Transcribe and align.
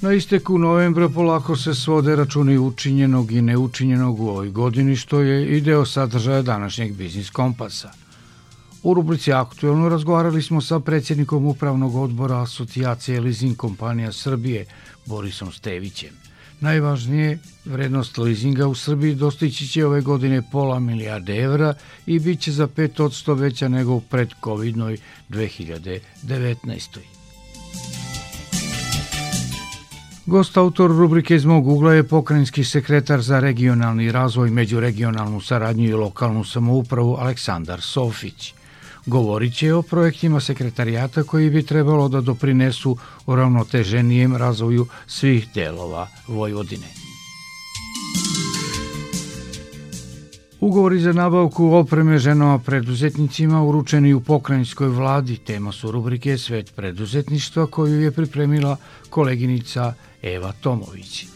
Na 0.00 0.12
isteku 0.12 0.58
novembra 0.58 1.08
polako 1.08 1.56
se 1.56 1.74
svode 1.74 2.16
računi 2.16 2.58
učinjenog 2.58 3.32
i 3.32 3.42
neučinjenog 3.42 4.20
u 4.20 4.28
ovoj 4.28 4.50
godini, 4.50 4.96
što 4.96 5.20
je 5.20 5.56
i 5.56 5.60
deo 5.60 5.84
sadržaja 5.84 6.42
današnjeg 6.42 6.92
biznis 6.92 7.30
kompasa. 7.30 7.92
U 8.82 8.94
rubrici 8.94 9.32
Aktuelno 9.32 9.88
razgovarali 9.88 10.42
smo 10.42 10.60
sa 10.60 10.80
predsjednikom 10.80 11.46
Upravnog 11.46 11.94
odbora 11.94 12.42
Asocijacije 12.42 13.20
Leasing 13.20 13.56
kompanija 13.56 14.12
Srbije, 14.12 14.66
Borisom 15.06 15.52
Stevićem. 15.52 16.10
Najvažnije, 16.60 17.38
vrednost 17.64 18.18
leasinga 18.18 18.66
u 18.66 18.74
Srbiji 18.74 19.14
dostići 19.14 19.68
će 19.68 19.86
ove 19.86 20.00
godine 20.00 20.42
pola 20.52 20.78
milijarde 20.78 21.36
evra 21.36 21.74
i 22.06 22.18
bit 22.18 22.40
će 22.40 22.52
za 22.52 22.68
5% 22.68 23.38
veća 23.38 23.68
nego 23.68 23.92
u 23.92 24.00
pred-covidnoj 24.00 24.98
2019. 25.30 27.15
Gost 30.26 30.56
autor 30.56 30.90
rubrike 30.90 31.34
iz 31.34 31.44
mog 31.44 31.68
ugla 31.68 31.92
je 31.94 32.02
pokrajinski 32.02 32.64
sekretar 32.64 33.20
za 33.20 33.40
regionalni 33.40 34.12
razvoj, 34.12 34.50
međuregionalnu 34.50 35.40
saradnju 35.40 35.88
i 35.88 35.92
lokalnu 35.92 36.44
samoupravu 36.44 37.14
Aleksandar 37.14 37.80
Sofić. 37.80 38.54
Govorit 39.06 39.54
će 39.54 39.74
o 39.74 39.82
projektima 39.82 40.40
sekretarijata 40.40 41.22
koji 41.22 41.50
bi 41.50 41.62
trebalo 41.62 42.08
da 42.08 42.20
doprinesu 42.20 42.96
uravnoteženijem 43.26 44.36
razvoju 44.36 44.86
svih 45.06 45.48
delova 45.54 46.08
Vojvodine. 46.28 46.95
Ugovori 50.60 51.00
za 51.00 51.12
nabavku 51.12 51.66
opreme 51.74 52.18
ženama 52.18 52.58
preduzetnicima 52.58 53.62
uručeni 53.62 54.14
u 54.14 54.20
pokrajinskoj 54.20 54.88
vladi 54.88 55.36
tema 55.36 55.72
su 55.72 55.90
rubrike 55.90 56.38
Svet 56.38 56.72
preduzetništva 56.76 57.66
koju 57.66 58.00
je 58.00 58.10
pripremila 58.10 58.76
koleginica 59.10 59.94
Eva 60.22 60.52
Tomović. 60.52 61.26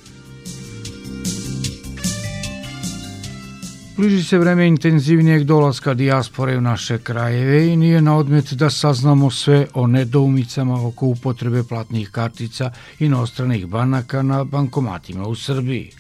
Bliži 3.97 4.23
se 4.25 4.39
vreme 4.39 4.67
intenzivnijeg 4.67 5.45
dolaska 5.45 5.95
dijaspore 5.95 6.59
u 6.59 6.61
naše 6.61 6.99
krajeve 6.99 7.67
i 7.67 7.77
nije 7.77 8.03
na 8.03 8.17
odmet 8.17 8.53
da 8.53 8.71
saznamo 8.71 9.31
sve 9.31 9.67
o 9.75 9.87
nedoumicama 9.87 10.87
oko 10.87 11.07
upotrebe 11.07 11.63
platnih 11.63 12.11
kartica 12.11 12.71
inostranih 12.99 13.67
banaka 13.67 14.23
na 14.23 14.45
bankomatima 14.45 15.27
u 15.27 15.35
Srbiji. 15.35 16.00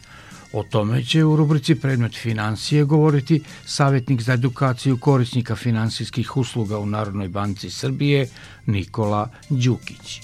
O 0.53 0.62
tome 0.62 1.05
će 1.05 1.25
u 1.25 1.37
rubrici 1.37 1.75
Predmet 1.75 2.17
financije 2.17 2.84
govoriti 2.84 3.43
savjetnik 3.65 4.23
za 4.23 4.33
edukaciju 4.33 4.98
korisnika 4.98 5.57
finansijskih 5.57 6.37
usluga 6.37 6.79
u 6.79 6.87
Narodnoj 6.87 7.29
banci 7.29 7.70
Srbije 7.70 8.29
Nikola 8.67 9.29
Đukić. 9.48 10.20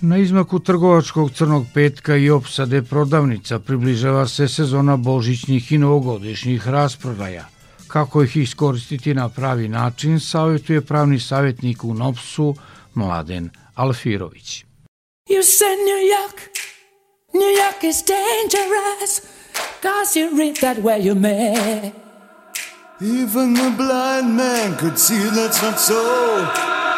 Na 0.00 0.18
izmaku 0.18 0.58
trgovačkog 0.58 1.30
crnog 1.30 1.66
petka 1.74 2.16
i 2.16 2.30
opsade 2.30 2.82
prodavnica 2.82 3.58
približava 3.58 4.26
se 4.28 4.48
sezona 4.48 4.96
božićnih 4.96 5.72
i 5.72 5.78
novogodišnjih 5.78 6.68
rasprodaja. 6.68 7.48
Kako 7.86 8.22
ih 8.22 8.36
iskoristiti 8.36 9.14
na 9.14 9.28
pravi 9.28 9.68
način, 9.68 10.20
savjetuje 10.20 10.80
pravni 10.80 11.20
savjetnik 11.20 11.84
u 11.84 11.94
NOPS-u 11.94 12.54
Mladen 12.94 13.50
Alfirović. 13.74 14.69
You 15.30 15.44
said 15.44 15.76
New 15.76 16.02
York, 16.16 16.50
New 17.32 17.52
York 17.62 17.84
is 17.84 18.02
dangerous, 18.02 19.20
cause 19.80 20.16
you 20.16 20.36
read 20.36 20.56
that 20.56 20.82
where 20.82 20.98
you 20.98 21.14
may. 21.14 21.92
Even 23.00 23.54
the 23.54 23.72
blind 23.76 24.36
man 24.36 24.76
could 24.76 24.98
see 24.98 25.22
that's 25.30 25.62
not 25.62 25.78
so. 25.78 26.89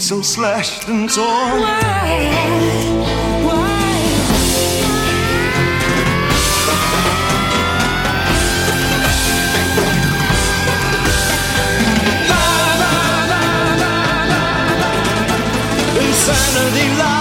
so 0.00 0.22
slashed 0.22 0.88
and 0.88 1.10
torn. 1.10 1.60
Why? 1.60 2.30
Why? 3.44 3.78
Insanity 16.00 16.98
lies. 16.98 17.17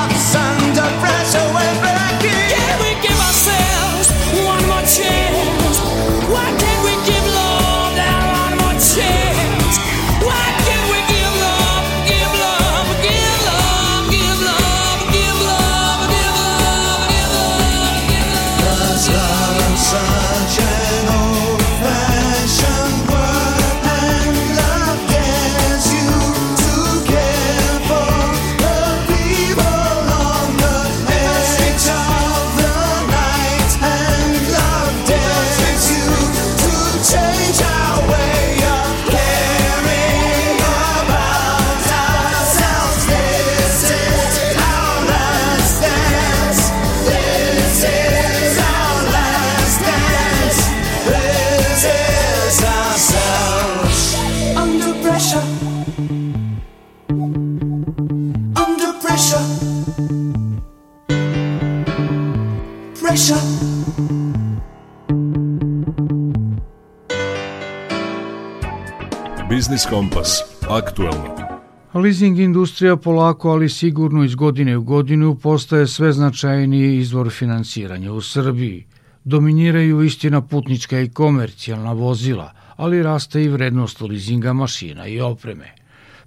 Kompas. 69.98 70.44
Aktuelno. 70.70 71.36
Leasing 71.94 72.40
industrija 72.40 72.96
polako, 72.98 73.50
ali 73.50 73.70
sigurno 73.70 74.24
iz 74.24 74.36
godine 74.36 74.78
u 74.78 74.82
godinu 74.82 75.36
postaje 75.44 75.88
sve 75.88 76.12
značajniji 76.12 76.98
izvor 76.98 77.30
finansiranja 77.30 78.12
u 78.14 78.22
Srbiji. 78.22 78.86
Dominiraju 79.24 80.02
istina 80.02 80.42
putnička 80.42 81.00
i 81.00 81.10
komercijalna 81.10 81.94
vozila, 81.94 82.52
ali 82.76 83.04
raste 83.04 83.44
i 83.44 83.48
vrednost 83.48 84.02
leasinga 84.02 84.54
mašina 84.54 85.08
i 85.08 85.22
opreme. 85.22 85.72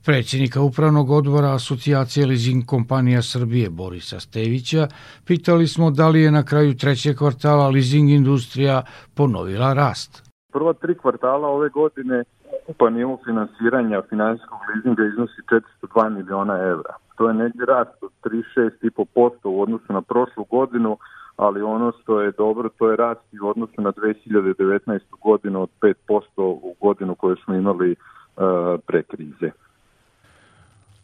Predsjednika 0.05 0.61
Upravnog 0.61 1.11
odbora 1.11 1.55
Asocijacije 1.55 2.27
leasing 2.27 2.67
kompanija 2.67 3.23
Srbije 3.23 3.71
Borisa 3.71 4.21
Stevića 4.21 4.89
pitali 5.25 5.69
smo 5.69 5.91
da 5.91 6.09
li 6.09 6.21
je 6.21 6.31
na 6.31 6.43
kraju 6.43 6.77
trećeg 6.77 7.17
kvartala 7.17 7.71
leasing 7.71 8.11
industrija 8.11 8.83
ponovila 9.15 9.73
rast. 9.73 10.23
Prva 10.53 10.73
tri 10.73 10.95
kvartala 10.95 11.49
ove 11.49 11.69
godine 11.69 12.25
ukupan 12.71 12.95
nivo 12.95 13.19
finansiranja 13.25 14.03
finansijskog 14.09 14.59
leasinga 14.69 15.05
iznosi 15.05 15.43
402 15.83 16.09
miliona 16.09 16.55
evra. 16.55 16.95
To 17.17 17.29
je 17.29 17.35
negdje 17.35 17.67
rast 17.67 18.03
od 18.03 18.11
36,5% 18.25 19.31
u 19.45 19.63
odnosu 19.63 19.93
na 19.93 20.03
prošlu 20.03 20.45
godinu, 20.45 20.99
ali 21.37 21.63
ono 21.63 21.93
što 22.03 22.21
je 22.21 22.33
dobro, 22.39 22.69
to 22.69 22.91
je 22.91 22.97
rast 22.97 23.21
i 23.33 23.41
u 23.41 23.49
odnosu 23.49 23.83
na 23.83 23.93
2019. 23.93 25.01
godinu 25.23 25.63
od 25.63 25.69
5% 25.81 26.27
u 26.37 26.75
godinu 26.81 27.15
koju 27.15 27.37
smo 27.37 27.55
imali 27.55 27.91
uh, 27.91 28.81
pre 28.87 29.03
krize. 29.03 29.51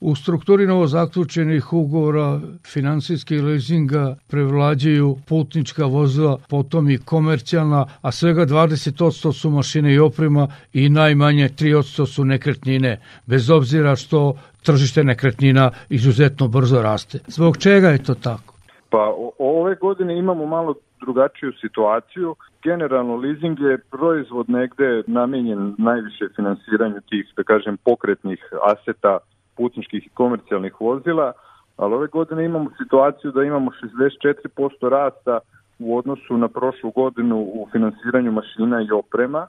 U 0.00 0.14
strukturi 0.14 0.66
novo 0.66 0.86
zaključenih 0.86 1.72
ugovora 1.72 2.40
finansijski 2.66 3.40
leasinga 3.40 4.16
prevlađaju 4.30 5.16
putnička 5.28 5.84
vozila, 5.84 6.38
potom 6.48 6.90
i 6.90 6.98
komercijalna, 6.98 7.86
a 8.02 8.12
svega 8.12 8.46
20% 8.46 9.32
su 9.32 9.50
mašine 9.50 9.94
i 9.94 9.98
oprema 9.98 10.48
i 10.72 10.88
najmanje 10.88 11.48
3% 11.48 12.06
su 12.06 12.24
nekretnine, 12.24 13.00
bez 13.26 13.50
obzira 13.50 13.96
što 13.96 14.36
tržište 14.62 15.04
nekretnina 15.04 15.70
izuzetno 15.88 16.48
brzo 16.48 16.82
raste. 16.82 17.18
Zbog 17.26 17.56
čega 17.58 17.88
je 17.88 18.02
to 18.02 18.14
tako? 18.14 18.54
Pa 18.90 19.14
ove 19.38 19.74
godine 19.74 20.18
imamo 20.18 20.46
malo 20.46 20.74
drugačiju 21.00 21.52
situaciju. 21.60 22.34
Generalno 22.62 23.16
leasing 23.16 23.60
je 23.60 23.78
proizvod 23.78 24.50
negde 24.50 25.02
namenjen 25.06 25.74
najviše 25.78 26.24
finansiranju 26.36 27.00
tih, 27.08 27.32
da 27.36 27.42
kažem, 27.42 27.76
pokretnih 27.84 28.40
aseta 28.72 29.18
putničkih 29.56 30.06
i 30.06 30.14
komercijalnih 30.14 30.80
vozila, 30.80 31.32
ali 31.76 31.94
ove 31.94 32.06
godine 32.06 32.44
imamo 32.44 32.70
situaciju 32.82 33.32
da 33.32 33.42
imamo 33.42 33.70
64% 33.70 34.88
rasta 34.88 35.38
u 35.78 35.98
odnosu 35.98 36.36
na 36.36 36.48
prošlu 36.48 36.90
godinu 36.90 37.36
u 37.38 37.68
finansiranju 37.72 38.32
mašina 38.32 38.82
i 38.82 38.90
oprema, 38.90 39.46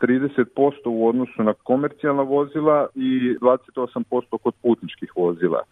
30% 0.00 0.46
u 0.86 1.08
odnosu 1.08 1.42
na 1.42 1.52
komercijalna 1.52 2.22
vozila 2.22 2.86
i 2.94 3.36
28% 3.40 4.38
kod 4.42 4.54
putničkih 4.62 5.12
vozila. 5.16 5.62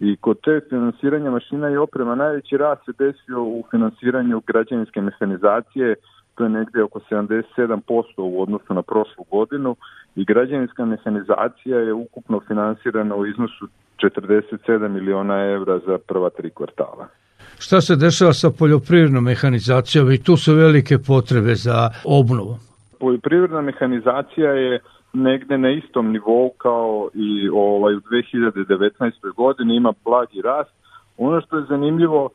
I 0.00 0.16
kod 0.16 0.40
te 0.40 0.60
finansiranja 0.68 1.30
mašina 1.30 1.70
i 1.70 1.76
oprema 1.76 2.14
najveći 2.14 2.56
rast 2.56 2.84
se 2.84 2.92
desio 2.98 3.42
u 3.42 3.64
finansiranju 3.70 4.42
građevinske 4.46 5.00
mehanizacije, 5.00 5.94
to 6.34 6.44
je 6.44 6.50
negde 6.50 6.82
oko 6.82 7.00
77% 7.10 8.04
u 8.16 8.42
odnosu 8.42 8.74
na 8.74 8.82
prošlu 8.82 9.24
godinu 9.30 9.76
i 10.16 10.24
građevinska 10.24 10.84
mehanizacija 10.84 11.78
je 11.78 11.92
ukupno 11.92 12.40
finansirana 12.48 13.16
u 13.16 13.26
iznosu 13.26 13.68
47 13.98 14.88
miliona 14.88 15.44
evra 15.44 15.78
za 15.86 15.98
prva 16.08 16.30
tri 16.30 16.50
kvartala. 16.50 17.08
Šta 17.58 17.80
se 17.80 17.96
dešava 17.96 18.32
sa 18.32 18.50
poljoprivrednom 18.58 19.24
mehanizacijom 19.24 20.12
i 20.12 20.22
tu 20.22 20.36
su 20.36 20.54
velike 20.54 20.98
potrebe 20.98 21.54
za 21.54 21.90
obnovu? 22.04 22.56
Poljoprivredna 23.00 23.60
mehanizacija 23.60 24.50
je 24.50 24.80
negde 25.12 25.58
na 25.58 25.70
istom 25.70 26.12
nivou 26.12 26.50
kao 26.58 27.10
i 27.14 27.48
ovaj, 27.48 27.94
u 27.94 28.00
2019. 28.00 29.34
godini 29.36 29.76
ima 29.76 29.92
blagi 30.04 30.42
rast. 30.42 30.70
Ono 31.16 31.40
što 31.40 31.56
je 31.56 31.64
zanimljivo, 31.68 32.30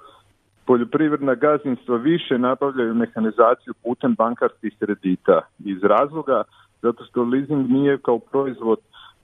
poljoprivredna 0.68 1.36
gazdinstva 1.36 1.98
više 1.98 2.38
nabavljaju 2.38 2.96
mehanizaciju 2.96 3.74
putem 3.84 4.16
bankarskih 4.16 4.74
kredita 4.80 5.42
iz 5.66 5.84
razloga 5.84 6.44
zato 6.82 7.04
što 7.04 7.24
leasing 7.24 7.70
nije 7.70 7.98
kao 7.98 8.20
proizvod 8.20 8.80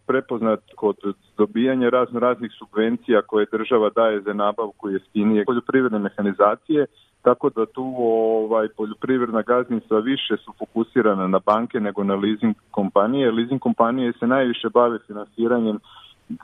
prepoznat 0.08 0.60
kod 0.75 0.96
dobijanja 1.38 1.89
razno 1.89 2.20
raznih 2.20 2.51
subvencija 2.60 3.22
koje 3.22 3.46
država 3.51 3.89
daje 3.89 4.22
za 4.22 4.34
nabavku 4.34 4.89
jeftinije 4.89 5.46
poljoprivredne 5.46 6.00
mehanizacije, 6.00 6.86
tako 7.22 7.50
da 7.50 7.65
tu 7.65 7.94
ovaj 7.98 8.67
poljoprivredna 8.77 9.41
gazdinstva 9.41 10.00
više 10.00 10.38
su 10.38 10.53
fokusirana 10.60 11.27
na 11.27 11.39
banke 11.46 11.79
nego 11.79 12.03
na 12.03 12.15
leasing 12.15 12.56
kompanije. 12.72 13.32
Leasing 13.32 13.62
kompanije 13.62 14.13
se 14.20 14.27
najviše 14.27 14.70
bave 14.70 15.00
finansiranjem 15.08 15.79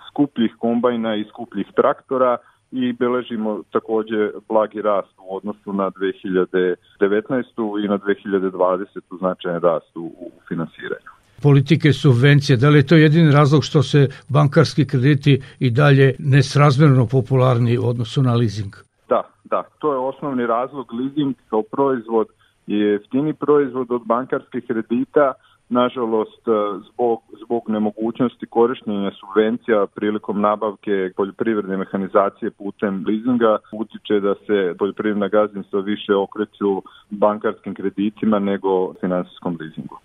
skupljih 0.07 0.55
kombajna 0.59 1.15
i 1.15 1.25
skupljih 1.29 1.67
traktora, 1.75 2.37
i 2.71 2.93
beležimo 2.93 3.63
takođe 3.71 4.31
blagi 4.49 4.81
rast 4.81 5.13
u 5.17 5.35
odnosu 5.35 5.73
na 5.73 5.91
2019. 5.91 6.75
i 7.83 7.87
na 7.87 7.97
2020. 7.97 8.85
značajan 9.19 9.61
rast 9.61 9.97
u, 9.97 10.05
u 10.05 10.31
finansiranju 10.47 11.19
politike 11.41 11.93
subvencije, 11.93 12.57
da 12.57 12.69
li 12.69 12.79
je 12.79 12.87
to 12.87 12.95
jedini 12.95 13.31
razlog 13.31 13.63
što 13.63 13.83
se 13.83 14.07
bankarski 14.29 14.87
krediti 14.87 15.41
i 15.59 15.69
dalje 15.69 16.15
nesrazmerno 16.19 17.07
popularni 17.11 17.77
u 17.77 17.87
odnosu 17.87 18.23
na 18.23 18.35
leasing? 18.35 18.73
Da, 19.09 19.21
da, 19.43 19.63
to 19.79 19.91
je 19.93 19.99
osnovni 19.99 20.45
razlog. 20.45 20.93
Leasing 20.93 21.35
kao 21.49 21.61
proizvod 21.61 22.27
je 22.67 22.91
jeftini 22.91 23.33
proizvod 23.33 23.91
od 23.91 24.01
bankarskih 24.05 24.63
kredita, 24.67 25.33
nažalost 25.69 26.47
e, 26.47 26.51
zbog, 26.89 27.19
zbog 27.45 27.63
nemogućnosti 27.67 28.45
korištenja 28.45 29.11
subvencija 29.19 29.87
prilikom 29.95 30.41
nabavke 30.41 31.11
poljoprivredne 31.15 31.77
mehanizacije 31.77 32.51
putem 32.51 33.05
leasinga 33.07 33.57
utiče 33.71 34.19
da 34.19 34.33
se 34.45 34.75
poljoprivredna 34.79 35.27
gazdinstva 35.27 35.79
više 35.79 36.15
okreću 36.15 36.81
bankarskim 37.09 37.73
kreditima 37.75 38.39
nego 38.39 38.93
finansijskom 39.01 39.57
leasingu. 39.61 39.99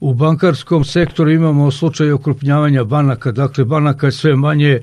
U 0.00 0.14
bankarskom 0.14 0.84
sektoru 0.84 1.30
imamo 1.30 1.70
slučaj 1.70 2.12
okrupnjavanja 2.12 2.84
banaka, 2.84 3.32
dakle 3.32 3.64
banaka 3.64 4.06
je 4.06 4.12
sve 4.12 4.36
manje, 4.36 4.80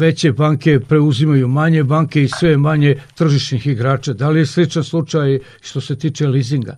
veće 0.00 0.32
banke 0.32 0.80
preuzimaju 0.88 1.48
manje 1.48 1.82
banke 1.82 2.22
i 2.22 2.28
sve 2.28 2.56
manje 2.56 2.94
tržišnih 3.18 3.66
igrača. 3.66 4.12
Da 4.12 4.28
li 4.30 4.38
je 4.38 4.46
sličan 4.46 4.84
slučaj 4.84 5.38
što 5.60 5.80
se 5.80 5.98
tiče 5.98 6.26
leasinga? 6.26 6.76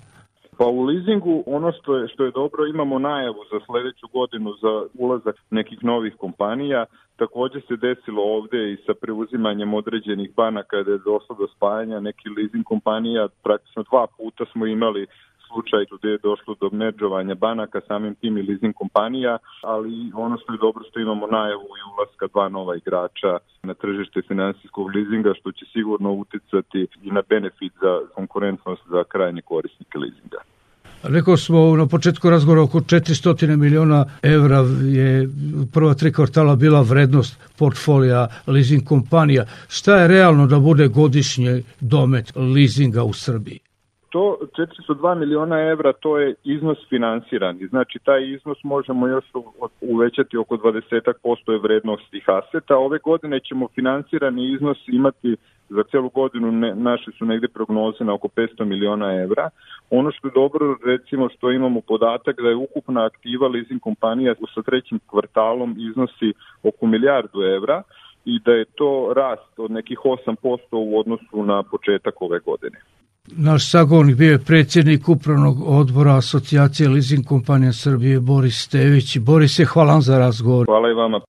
Pa 0.58 0.66
u 0.66 0.82
leasingu 0.82 1.42
ono 1.46 1.72
što 1.72 1.96
je, 1.96 2.08
što 2.08 2.24
je 2.24 2.30
dobro 2.30 2.66
imamo 2.66 2.98
najavu 2.98 3.42
za 3.52 3.58
sledeću 3.66 4.08
godinu 4.12 4.52
za 4.62 4.86
ulazak 4.94 5.36
nekih 5.50 5.84
novih 5.84 6.14
kompanija. 6.16 6.84
Takođe 7.16 7.60
se 7.60 7.76
desilo 7.76 8.22
ovde 8.22 8.72
i 8.72 8.76
sa 8.86 8.94
preuzimanjem 9.00 9.74
određenih 9.74 10.30
banaka 10.36 10.82
da 10.82 10.92
je 10.92 10.98
došlo 10.98 11.36
do 11.38 11.46
spajanja 11.56 12.00
nekih 12.00 12.32
leasing 12.36 12.64
kompanija. 12.64 13.28
Praktično 13.42 13.82
dva 13.82 14.06
puta 14.16 14.44
smo 14.52 14.66
imali 14.66 15.06
slučaj 15.56 15.82
gde 15.98 16.08
je 16.08 16.24
došlo 16.30 16.52
do 16.62 16.68
međovanja 16.82 17.34
banaka 17.34 17.80
samim 17.88 18.14
tim 18.20 18.38
i 18.38 18.46
leasing 18.48 18.74
kompanija, 18.74 19.38
ali 19.62 19.92
ono 20.14 20.36
što 20.40 20.52
je 20.52 20.64
dobro 20.66 20.82
što 20.88 21.00
imamo 21.00 21.26
najavu 21.26 21.68
i 21.78 21.86
ulaska 21.92 22.26
dva 22.32 22.48
nova 22.48 22.76
igrača 22.76 23.32
na 23.62 23.74
tržište 23.74 24.18
finansijskog 24.28 24.84
leasinga, 24.94 25.32
što 25.40 25.52
će 25.52 25.64
sigurno 25.72 26.10
uticati 26.12 26.86
i 27.06 27.10
na 27.16 27.22
benefit 27.28 27.72
za 27.82 27.92
konkurentnost 28.14 28.82
za 28.94 29.04
krajnje 29.12 29.42
korisnike 29.42 29.98
leasinga. 29.98 30.40
Rekao 31.02 31.36
smo 31.36 31.76
na 31.76 31.86
početku 31.86 32.30
razgovora 32.30 32.62
oko 32.62 32.80
400 32.80 33.56
miliona 33.56 34.04
evra 34.22 34.60
je 34.98 35.28
prva 35.74 35.94
tri 35.94 36.12
kvartala 36.12 36.56
bila 36.56 36.80
vrednost 36.80 37.38
portfolija 37.58 38.28
leasing 38.46 38.84
kompanija. 38.84 39.44
Šta 39.68 39.96
je 39.96 40.08
realno 40.08 40.46
da 40.46 40.58
bude 40.58 40.88
godišnje 40.88 41.62
domet 41.80 42.32
leasinga 42.36 43.02
u 43.02 43.12
Srbiji? 43.12 43.65
To 44.16 44.38
402 44.56 45.14
miliona 45.14 45.60
evra 45.60 45.92
to 45.92 46.18
je 46.18 46.34
iznos 46.44 46.78
finansirani. 46.88 47.66
Znači 47.66 47.98
taj 48.04 48.30
iznos 48.34 48.58
možemo 48.62 49.08
još 49.08 49.24
uvećati 49.80 50.36
oko 50.36 50.56
20% 50.56 51.52
je 51.52 51.58
vrednost 51.58 52.10
tih 52.10 52.24
aseta. 52.28 52.76
Ove 52.76 52.98
godine 52.98 53.40
ćemo 53.40 53.68
finansirani 53.74 54.52
iznos 54.52 54.78
imati 54.88 55.36
za 55.68 55.82
celu 55.90 56.08
godinu 56.08 56.52
ne, 56.52 56.74
naše 56.74 57.10
su 57.18 57.24
negde 57.24 57.48
prognoze 57.48 58.04
na 58.04 58.14
oko 58.14 58.28
500 58.28 58.64
miliona 58.64 59.22
evra. 59.22 59.50
Ono 59.90 60.10
što 60.10 60.28
je 60.28 60.32
dobro, 60.34 60.76
recimo 60.84 61.28
što 61.28 61.50
imamo 61.50 61.80
podatak 61.80 62.40
da 62.40 62.48
je 62.48 62.56
ukupna 62.56 63.04
aktiva 63.04 63.48
leasing 63.48 63.80
kompanija 63.80 64.34
sa 64.54 64.62
trećim 64.62 64.98
kvartalom 65.10 65.74
iznosi 65.78 66.32
oko 66.62 66.86
milijardu 66.86 67.42
evra 67.42 67.82
i 68.24 68.38
da 68.44 68.52
je 68.52 68.64
to 68.64 69.12
rast 69.16 69.58
od 69.58 69.70
nekih 69.70 69.98
8% 70.04 70.58
u 70.72 70.98
odnosu 70.98 71.42
na 71.44 71.62
početak 71.62 72.22
ove 72.22 72.38
godine. 72.38 72.78
Naš 73.32 73.70
sagovornik 73.70 74.16
bio 74.16 74.32
je 74.32 74.38
predsjednik 74.38 75.08
upravnog 75.08 75.62
odbora 75.66 76.16
asocijacije 76.16 76.88
leasing 76.88 77.26
kompanija 77.26 77.72
Srbije 77.72 78.20
Boris 78.20 78.62
Stević. 78.62 79.18
Boris, 79.18 79.60
hvala 79.68 79.92
vam 79.92 80.02
za 80.02 80.18
razgovor. 80.18 80.66
Hvala 80.66 80.90
i 80.90 80.94
vama. 80.94 81.20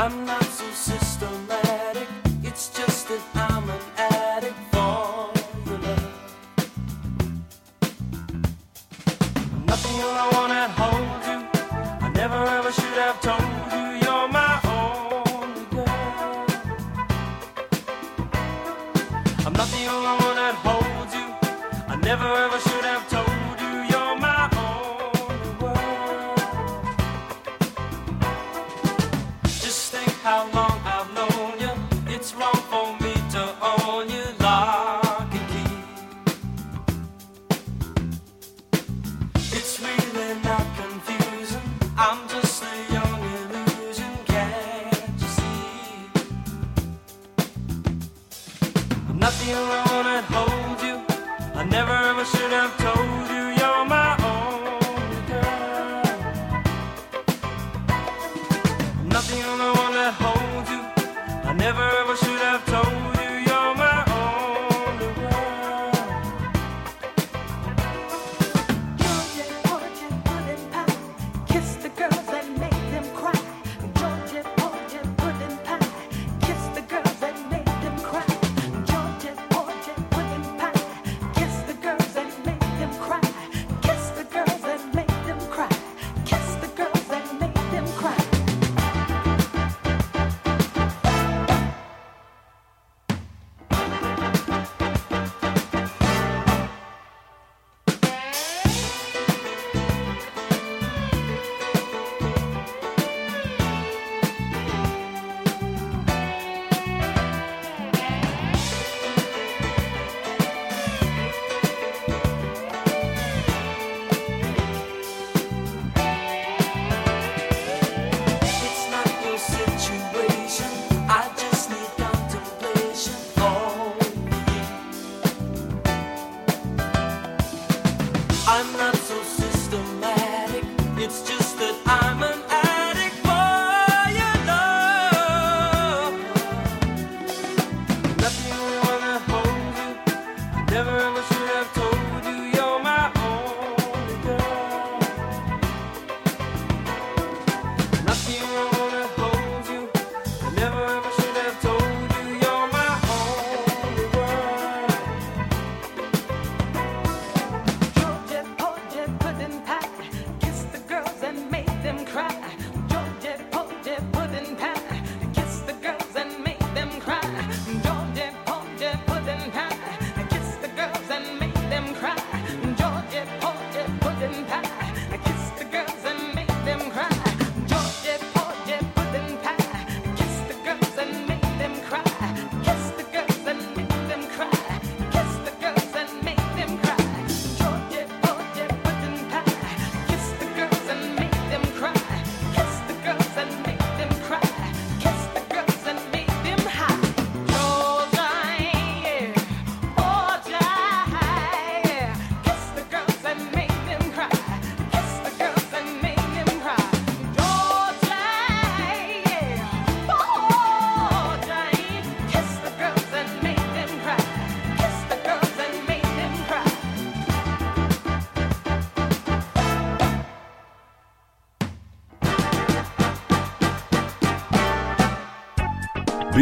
I'm 0.00 0.24
not 0.24 0.44
so 0.44 0.64
systematic. 0.72 1.57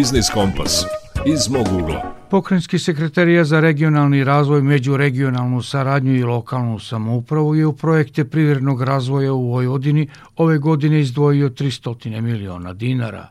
Biznis 0.06 0.30
Kompas 0.30 0.84
iz 1.26 1.48
mog 1.48 1.66
ugla. 1.82 2.14
Pokrenjski 2.30 2.78
sekretarija 2.78 3.44
za 3.44 3.60
regionalni 3.60 4.24
razvoj, 4.24 4.62
međuregionalnu 4.62 5.62
saradnju 5.62 6.16
i 6.16 6.22
lokalnu 6.22 6.78
samoupravu 6.78 7.54
je 7.54 7.66
u 7.66 7.72
projekte 7.72 8.24
privrednog 8.24 8.82
razvoja 8.82 9.32
u 9.32 9.50
Vojvodini 9.50 10.08
ove 10.36 10.58
godine 10.58 11.00
izdvojio 11.00 11.48
300 11.48 12.20
miliona 12.20 12.72
dinara. 12.72 13.28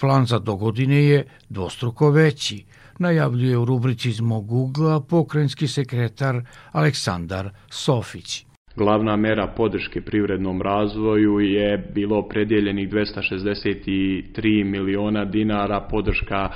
Plan 0.00 0.26
za 0.26 0.38
dogodine 0.38 1.04
je 1.04 1.26
dvostruko 1.48 2.10
veći, 2.10 2.64
najavljuje 2.98 3.58
u 3.58 3.64
rubrici 3.64 4.10
iz 4.10 4.20
mog 4.20 4.52
ugla 4.52 5.00
pokrenjski 5.00 5.68
sekretar 5.68 6.42
Aleksandar 6.72 7.50
Sofić. 7.70 8.46
Glavna 8.76 9.16
mera 9.16 9.46
podrške 9.46 10.00
privrednom 10.00 10.62
razvoju 10.62 11.40
je 11.40 11.90
bilo 11.94 12.28
predjeljenih 12.28 12.88
263 12.90 14.64
miliona 14.64 15.24
dinara 15.24 15.80
podrška 15.90 16.48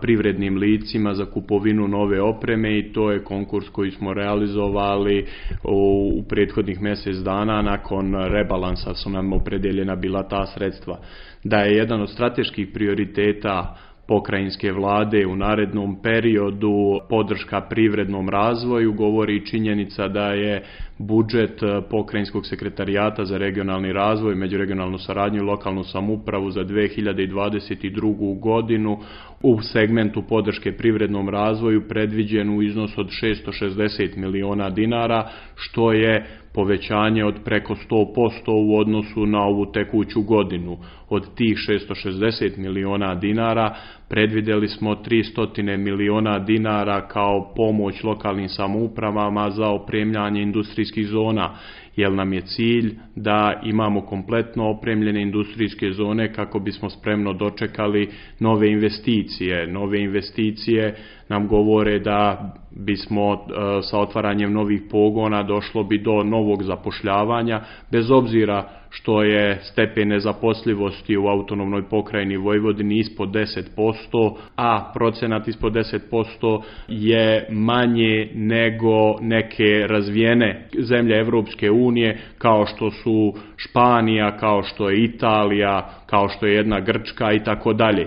privrednim 0.00 0.56
licima 0.56 1.14
za 1.14 1.26
kupovinu 1.26 1.88
nove 1.88 2.20
opreme 2.20 2.78
i 2.78 2.92
to 2.92 3.10
je 3.10 3.24
konkurs 3.24 3.68
koji 3.68 3.90
smo 3.90 4.14
realizovali 4.14 5.26
u 5.64 6.22
prethodnih 6.28 6.80
mesec 6.80 7.16
dana 7.16 7.62
nakon 7.62 8.14
rebalansa 8.14 8.94
su 8.94 9.10
nam 9.10 9.32
opredeljena 9.32 9.96
bila 9.96 10.22
ta 10.22 10.46
sredstva. 10.46 10.98
Da 11.44 11.56
je 11.56 11.76
jedan 11.76 12.02
od 12.02 12.10
strateških 12.10 12.68
prioriteta 12.74 13.76
pokrajinske 14.10 14.72
vlade 14.72 15.26
u 15.26 15.36
narednom 15.36 16.02
periodu 16.02 17.00
podrška 17.08 17.60
privrednom 17.60 18.28
razvoju 18.28 18.92
govori 18.92 19.46
činjenica 19.46 20.08
da 20.08 20.32
je 20.32 20.62
budžet 20.98 21.62
e, 21.62 21.80
pokrajinskog 21.90 22.46
sekretarijata 22.46 23.24
za 23.24 23.38
regionalni 23.38 23.92
razvoj, 23.92 24.34
međuregionalnu 24.34 24.98
saradnju 24.98 25.38
i 25.38 25.46
lokalnu 25.46 25.84
samupravu 25.84 26.50
za 26.50 26.64
2022. 26.64 28.40
godinu 28.40 28.98
u 29.42 29.62
segmentu 29.62 30.22
podrške 30.28 30.72
privrednom 30.72 31.28
razvoju 31.28 31.88
predviđen 31.88 32.56
u 32.58 32.62
iznos 32.62 32.98
od 32.98 33.06
660 33.06 34.16
miliona 34.16 34.70
dinara, 34.70 35.28
što 35.54 35.92
je 35.92 36.39
povećanje 36.54 37.24
od 37.24 37.34
preko 37.44 37.74
100% 37.74 38.14
u 38.46 38.78
odnosu 38.78 39.26
na 39.26 39.42
ovu 39.42 39.66
tekuću 39.72 40.22
godinu. 40.22 40.78
Od 41.08 41.34
tih 41.34 41.56
660 41.68 42.58
miliona 42.58 43.14
dinara 43.14 43.74
predvideli 44.08 44.68
smo 44.68 44.94
300 44.94 45.76
miliona 45.76 46.38
dinara 46.38 47.08
kao 47.08 47.52
pomoć 47.56 48.02
lokalnim 48.02 48.48
samoupravama 48.48 49.50
za 49.50 49.68
opremljanje 49.68 50.42
industrijskih 50.42 51.06
zona 51.06 51.54
jer 51.96 52.12
nam 52.12 52.32
je 52.32 52.40
cilj 52.40 52.94
da 53.16 53.60
imamo 53.64 54.00
kompletno 54.00 54.70
opremljene 54.70 55.22
industrijske 55.22 55.92
zone 55.92 56.32
kako 56.32 56.58
bismo 56.58 56.90
spremno 56.90 57.32
dočekali 57.32 58.08
nove 58.38 58.72
investicije. 58.72 59.66
Nove 59.66 60.00
investicije 60.00 60.96
nam 61.28 61.48
govore 61.48 61.98
da 61.98 62.52
bismo 62.70 63.32
e, 63.32 63.36
sa 63.82 63.98
otvaranjem 63.98 64.52
novih 64.52 64.82
pogona 64.90 65.42
došlo 65.42 65.84
bi 65.84 65.98
do 65.98 66.22
novog 66.24 66.62
zapošljavanja, 66.62 67.60
bez 67.90 68.10
obzira 68.10 68.79
što 68.90 69.22
je 69.22 69.58
stepen 69.62 70.08
nezaposlivosti 70.08 71.16
u 71.16 71.26
autonomnoj 71.26 71.88
pokrajini 71.88 72.36
Vojvodini 72.36 72.98
ispod 72.98 73.28
10%, 73.28 74.34
a 74.56 74.90
procenat 74.94 75.48
ispod 75.48 75.72
10% 75.72 76.62
je 76.88 77.46
manje 77.50 78.30
nego 78.34 79.20
neke 79.20 79.86
razvijene 79.86 80.68
zemlje 80.78 81.18
Evropske 81.18 81.70
unije 81.70 82.18
kao 82.38 82.66
što 82.66 82.90
su 82.90 83.34
Španija, 83.56 84.36
kao 84.36 84.62
što 84.62 84.90
je 84.90 85.04
Italija, 85.04 85.90
kao 86.06 86.28
što 86.28 86.46
je 86.46 86.54
jedna 86.54 86.80
Grčka 86.80 87.32
i 87.32 87.44
tako 87.44 87.72
dalje. 87.72 88.06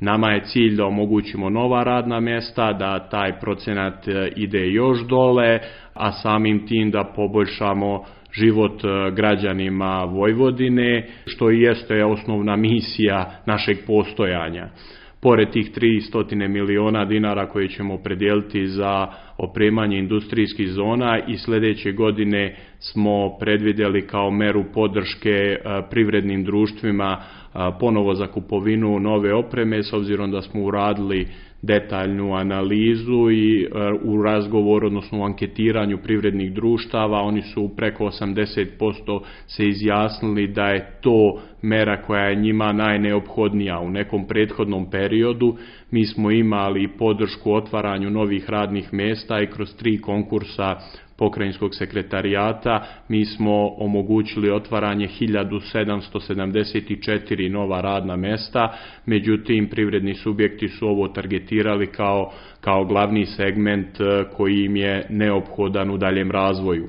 Nama 0.00 0.30
je 0.30 0.44
cilj 0.44 0.76
da 0.76 0.86
omogućimo 0.86 1.50
nova 1.50 1.84
radna 1.84 2.20
mjesta, 2.20 2.72
da 2.72 3.08
taj 3.08 3.40
procenat 3.40 4.08
e, 4.08 4.32
ide 4.36 4.68
još 4.68 5.06
dole, 5.06 5.58
a 5.94 6.12
samim 6.12 6.66
tim 6.66 6.90
da 6.90 7.04
poboljšamo 7.16 8.04
život 8.38 8.84
e, 8.84 9.10
građanima 9.10 10.04
Vojvodine, 10.04 11.08
što 11.26 11.50
i 11.50 11.60
jeste 11.60 12.04
osnovna 12.04 12.56
misija 12.56 13.42
našeg 13.46 13.76
postojanja. 13.86 14.68
Pored 15.20 15.50
tih 15.50 15.70
300 16.12 16.48
miliona 16.48 17.04
dinara 17.04 17.46
koje 17.46 17.68
ćemo 17.68 17.98
predijeliti 17.98 18.66
za 18.66 19.06
opremanje 19.38 19.98
industrijskih 19.98 20.68
zona 20.68 21.18
i 21.28 21.38
sljedeće 21.38 21.92
godine 21.92 22.56
smo 22.78 23.38
predvidjeli 23.38 24.06
kao 24.06 24.30
meru 24.30 24.64
podrške 24.74 25.30
e, 25.30 25.58
privrednim 25.90 26.44
društvima 26.44 27.22
ponovo 27.80 28.14
za 28.14 28.26
kupovinu 28.26 29.00
nove 29.00 29.34
opreme 29.34 29.82
s 29.82 29.92
obzirom 29.92 30.30
da 30.30 30.42
smo 30.42 30.62
uradili 30.62 31.28
detaljnu 31.66 32.34
analizu 32.34 33.30
i 33.30 33.62
e, 33.62 33.68
u 34.02 34.22
razgovoru, 34.22 34.86
odnosno 34.86 35.20
u 35.20 35.24
anketiranju 35.24 35.98
privrednih 36.02 36.52
društava, 36.52 37.22
oni 37.22 37.42
su 37.42 37.70
preko 37.76 38.04
80% 38.04 39.20
se 39.46 39.68
izjasnili 39.68 40.46
da 40.46 40.66
je 40.66 40.98
to 41.00 41.40
mera 41.64 42.02
koja 42.02 42.24
je 42.24 42.36
njima 42.36 42.72
najneophodnija. 42.72 43.80
U 43.80 43.90
nekom 43.90 44.26
prethodnom 44.26 44.90
periodu 44.90 45.56
mi 45.90 46.06
smo 46.06 46.30
imali 46.30 46.88
podršku 46.98 47.54
otvaranju 47.54 48.10
novih 48.10 48.50
radnih 48.50 48.92
mjesta 48.92 49.40
i 49.40 49.46
kroz 49.46 49.76
tri 49.76 50.00
konkursa 50.00 50.76
pokrajinskog 51.16 51.74
sekretarijata 51.74 52.86
mi 53.08 53.24
smo 53.24 53.68
omogućili 53.68 54.50
otvaranje 54.50 55.08
1774 55.20 57.50
nova 57.50 57.80
radna 57.80 58.16
mesta, 58.16 58.76
međutim 59.06 59.68
privredni 59.68 60.14
subjekti 60.14 60.68
su 60.68 60.88
ovo 60.88 61.08
targetirali 61.08 61.86
kao, 61.86 62.32
kao 62.60 62.84
glavni 62.84 63.26
segment 63.26 64.00
e, 64.00 64.24
koji 64.36 64.64
im 64.64 64.76
je 64.76 65.06
neophodan 65.10 65.90
u 65.90 65.96
daljem 65.96 66.30
razvoju. 66.30 66.84
E, 66.84 66.88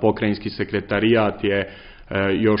pokrajinski 0.00 0.50
sekretarijat 0.50 1.44
je 1.44 1.70
još 2.40 2.60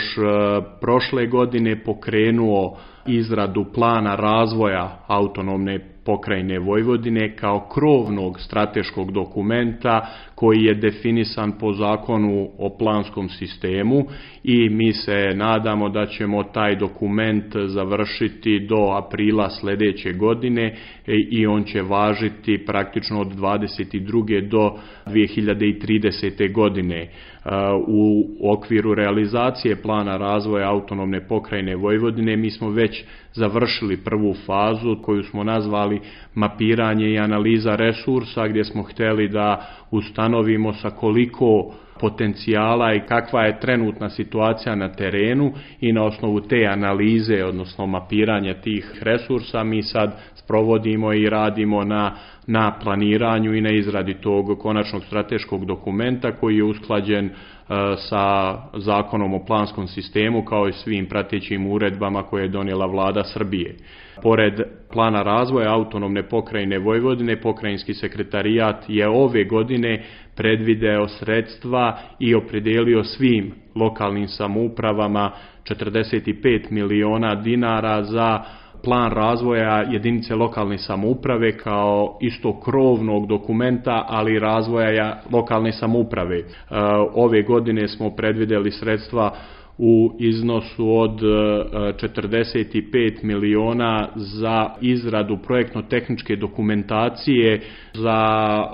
prošle 0.80 1.26
godine 1.26 1.84
pokrenuo 1.84 2.76
izradu 3.06 3.64
plana 3.74 4.16
razvoja 4.16 5.04
autonomne 5.06 5.78
pokrajine 6.04 6.58
Vojvodine 6.58 7.36
kao 7.36 7.68
krovnog 7.74 8.40
strateškog 8.40 9.12
dokumenta 9.12 10.06
koji 10.34 10.64
je 10.64 10.74
definisan 10.74 11.52
po 11.58 11.72
zakonu 11.72 12.48
o 12.58 12.76
planskom 12.78 13.28
sistemu 13.28 14.04
i 14.44 14.68
mi 14.68 14.92
se 14.92 15.32
nadamo 15.34 15.88
da 15.88 16.06
ćemo 16.06 16.42
taj 16.42 16.76
dokument 16.76 17.56
završiti 17.66 18.66
do 18.68 18.76
aprila 18.76 19.50
sljedeće 19.50 20.12
godine 20.12 20.76
i 21.30 21.46
on 21.46 21.64
će 21.64 21.82
važiti 21.82 22.64
praktično 22.66 23.20
od 23.20 23.28
22. 23.28 24.48
do 24.48 24.72
2030. 25.06 26.52
godine. 26.52 27.08
U 27.86 28.24
okviru 28.42 28.94
realizacije 28.94 29.76
plana 29.76 30.16
razvoja 30.16 30.70
autonomne 30.70 31.20
pokrajine 31.20 31.76
Vojvodine 31.76 32.36
mi 32.36 32.50
smo 32.50 32.70
već 32.70 33.04
završili 33.32 33.96
prvu 33.96 34.34
fazu 34.46 34.96
koju 35.02 35.22
smo 35.22 35.44
nazvali 35.44 36.00
mapiranje 36.34 37.10
i 37.10 37.18
analiza 37.18 37.76
resursa 37.76 38.48
gdje 38.48 38.64
smo 38.64 38.82
htjeli 38.82 39.28
da 39.28 39.66
ustanovimo 39.90 40.72
sa 40.72 40.90
koliko 40.90 41.72
potencijala 42.00 42.94
i 42.94 43.00
kakva 43.00 43.42
je 43.42 43.60
trenutna 43.60 44.10
situacija 44.10 44.74
na 44.74 44.92
terenu 44.92 45.52
i 45.80 45.92
na 45.92 46.04
osnovu 46.04 46.40
te 46.40 46.66
analize, 46.66 47.44
odnosno 47.44 47.86
mapiranja 47.86 48.54
tih 48.54 48.98
resursa, 49.02 49.64
mi 49.64 49.82
sad 49.82 50.20
sprovodimo 50.34 51.12
i 51.12 51.30
radimo 51.30 51.84
na, 51.84 52.12
na 52.46 52.78
planiranju 52.82 53.54
i 53.54 53.60
na 53.60 53.70
izradi 53.70 54.14
tog 54.14 54.58
konačnog 54.58 55.04
strateškog 55.04 55.66
dokumenta 55.66 56.32
koji 56.32 56.56
je 56.56 56.64
usklađen 56.64 57.30
sa 57.96 58.56
zakonom 58.76 59.34
o 59.34 59.44
planskom 59.44 59.88
sistemu 59.88 60.44
kao 60.44 60.68
i 60.68 60.72
svim 60.72 61.06
pratećim 61.06 61.66
uredbama 61.66 62.22
koje 62.22 62.42
je 62.42 62.48
donijela 62.48 62.86
vlada 62.86 63.24
Srbije. 63.24 63.76
Pored 64.22 64.60
plana 64.92 65.22
razvoja 65.22 65.74
autonomne 65.74 66.22
pokrajine 66.22 66.78
Vojvodine, 66.78 67.40
pokrajinski 67.40 67.94
sekretarijat 67.94 68.84
je 68.88 69.08
ove 69.08 69.44
godine 69.44 70.02
predvideo 70.36 71.08
sredstva 71.08 71.98
i 72.18 72.34
opredelio 72.34 73.04
svim 73.04 73.52
lokalnim 73.74 74.28
samoupravama 74.28 75.30
45 75.64 76.70
miliona 76.70 77.34
dinara 77.34 78.02
za 78.02 78.40
plan 78.84 79.12
razvoja 79.12 79.84
jedinice 79.90 80.34
lokalne 80.34 80.78
samouprave 80.78 81.56
kao 81.56 82.18
isto 82.20 82.60
krovnog 82.60 83.26
dokumenta, 83.26 84.04
ali 84.08 84.38
razvoja 84.38 85.20
lokalne 85.32 85.72
samouprave. 85.72 86.38
E, 86.38 86.44
ove 87.14 87.42
godine 87.42 87.88
smo 87.88 88.10
predvidjeli 88.10 88.70
sredstva 88.70 89.34
u 89.78 90.12
iznosu 90.18 90.98
od 90.98 91.20
45 91.20 92.94
e, 92.94 93.26
miliona 93.26 94.08
za 94.16 94.70
izradu 94.80 95.38
projektno-tehničke 95.46 96.36
dokumentacije 96.36 97.60
za 97.94 98.18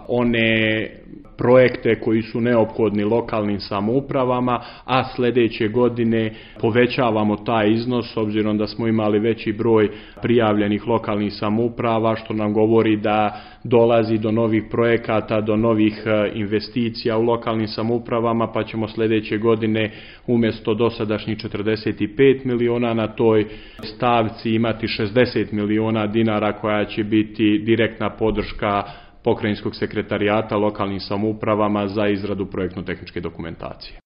one 0.09 0.91
projekte 1.39 2.01
koji 2.01 2.23
su 2.23 2.41
neophodni 2.41 3.05
lokalnim 3.05 3.61
samoupravama, 3.61 4.61
a 4.85 5.05
sljedeće 5.17 5.69
godine 5.69 6.35
povećavamo 6.61 7.37
taj 7.37 7.71
iznos 7.71 8.13
s 8.13 8.17
obzirom 8.17 8.59
da 8.59 8.67
smo 8.67 8.87
imali 8.87 9.19
veći 9.19 9.53
broj 9.53 9.91
prijavljenih 10.23 10.87
lokalnih 10.87 11.33
samouprava 11.33 12.17
što 12.17 12.35
nam 12.35 12.53
govori 12.53 12.97
da 12.97 13.41
dolazi 13.65 14.19
do 14.19 14.31
novih 14.31 14.63
projekata, 14.71 15.41
do 15.41 15.57
novih 15.57 16.03
e, 16.07 16.31
investicija 16.35 17.19
u 17.19 17.23
lokalnim 17.23 17.69
samoupravama 17.69 18.53
pa 18.53 18.65
ćemo 18.65 18.89
sljedeće 18.89 19.39
godine 19.39 19.91
umjesto 20.27 20.75
dosadašnjih 20.75 21.39
45 21.39 22.45
miliona 22.45 22.95
na 22.95 23.07
toj 23.07 23.47
stavci 23.83 24.51
imati 24.51 24.87
60 24.87 25.53
miliona 25.53 26.07
dinara 26.07 26.53
koja 26.53 26.85
će 26.85 27.05
biti 27.05 27.63
direktna 27.65 28.11
podrška 28.11 28.83
pokrajinskog 29.27 29.75
sekretarijata 29.77 30.57
lokalnim 30.57 31.01
samoupravama 31.01 31.89
za 31.89 32.09
izradu 32.09 32.47
projektno-tehničke 32.47 33.21
dokumentacije. 33.21 33.99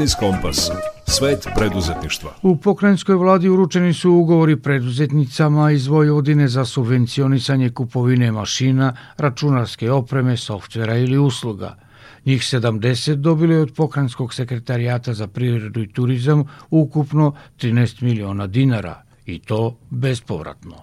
Biznis 0.00 0.14
Kompas. 0.14 0.70
Svet 1.06 1.46
preduzetništva. 1.54 2.30
U 2.42 2.56
pokrajinskoj 2.56 3.14
vladi 3.14 3.48
uručeni 3.48 3.94
su 3.94 4.10
ugovori 4.10 4.56
preduzetnicama 4.56 5.70
iz 5.70 5.86
Vojvodine 5.86 6.48
za 6.48 6.64
subvencionisanje 6.64 7.70
kupovine 7.70 8.32
mašina, 8.32 8.96
računarske 9.16 9.90
opreme, 9.90 10.36
softvera 10.36 10.96
ili 10.96 11.18
usluga. 11.18 11.76
Njih 12.24 12.40
70 12.40 13.14
dobili 13.14 13.56
od 13.56 13.74
pokrajinskog 13.76 14.34
sekretarijata 14.34 15.14
za 15.14 15.26
privredu 15.26 15.82
i 15.82 15.92
turizam 15.92 16.44
ukupno 16.70 17.34
13 17.58 18.02
miliona 18.02 18.46
dinara 18.46 19.02
i 19.26 19.38
to 19.38 19.76
bespovratno. 19.90 20.76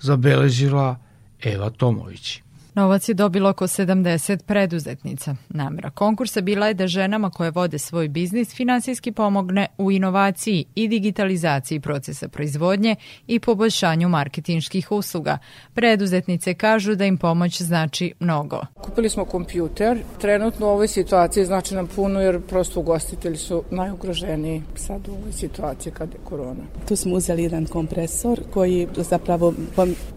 Zabeležila 0.00 0.96
Eva 1.42 1.70
Tomović. 1.70 2.42
Novac 2.80 3.08
je 3.08 3.14
dobilo 3.14 3.50
oko 3.50 3.66
70 3.66 4.42
preduzetnica. 4.42 5.34
Namera 5.48 5.90
konkursa 5.90 6.40
bila 6.40 6.66
je 6.66 6.74
da 6.74 6.86
ženama 6.86 7.30
koje 7.30 7.50
vode 7.50 7.78
svoj 7.78 8.08
biznis 8.08 8.54
finansijski 8.54 9.12
pomogne 9.12 9.66
u 9.78 9.92
inovaciji 9.92 10.64
i 10.74 10.88
digitalizaciji 10.88 11.80
procesa 11.80 12.28
proizvodnje 12.28 12.96
i 13.26 13.40
poboljšanju 13.40 14.08
marketinških 14.08 14.92
usluga. 14.92 15.38
Preduzetnice 15.74 16.54
kažu 16.54 16.94
da 16.94 17.04
im 17.04 17.18
pomoć 17.18 17.62
znači 17.62 18.12
mnogo. 18.20 18.60
Kupili 18.74 19.08
smo 19.08 19.24
kompjuter. 19.24 19.98
Trenutno 20.20 20.66
u 20.66 20.70
ovoj 20.70 20.88
situaciji 20.88 21.44
znači 21.44 21.74
nam 21.74 21.86
puno 21.86 22.20
jer 22.20 22.40
prosto 22.40 22.80
ugostitelji 22.80 23.36
su 23.36 23.62
najugroženiji 23.70 24.62
sad 24.74 25.08
u 25.08 25.12
ovoj 25.12 25.32
situaciji 25.32 25.92
kad 25.92 26.08
je 26.12 26.20
korona. 26.24 26.64
Tu 26.88 26.96
smo 26.96 27.14
uzeli 27.14 27.42
jedan 27.42 27.66
kompresor 27.66 28.40
koji 28.50 28.88
zapravo 28.96 29.54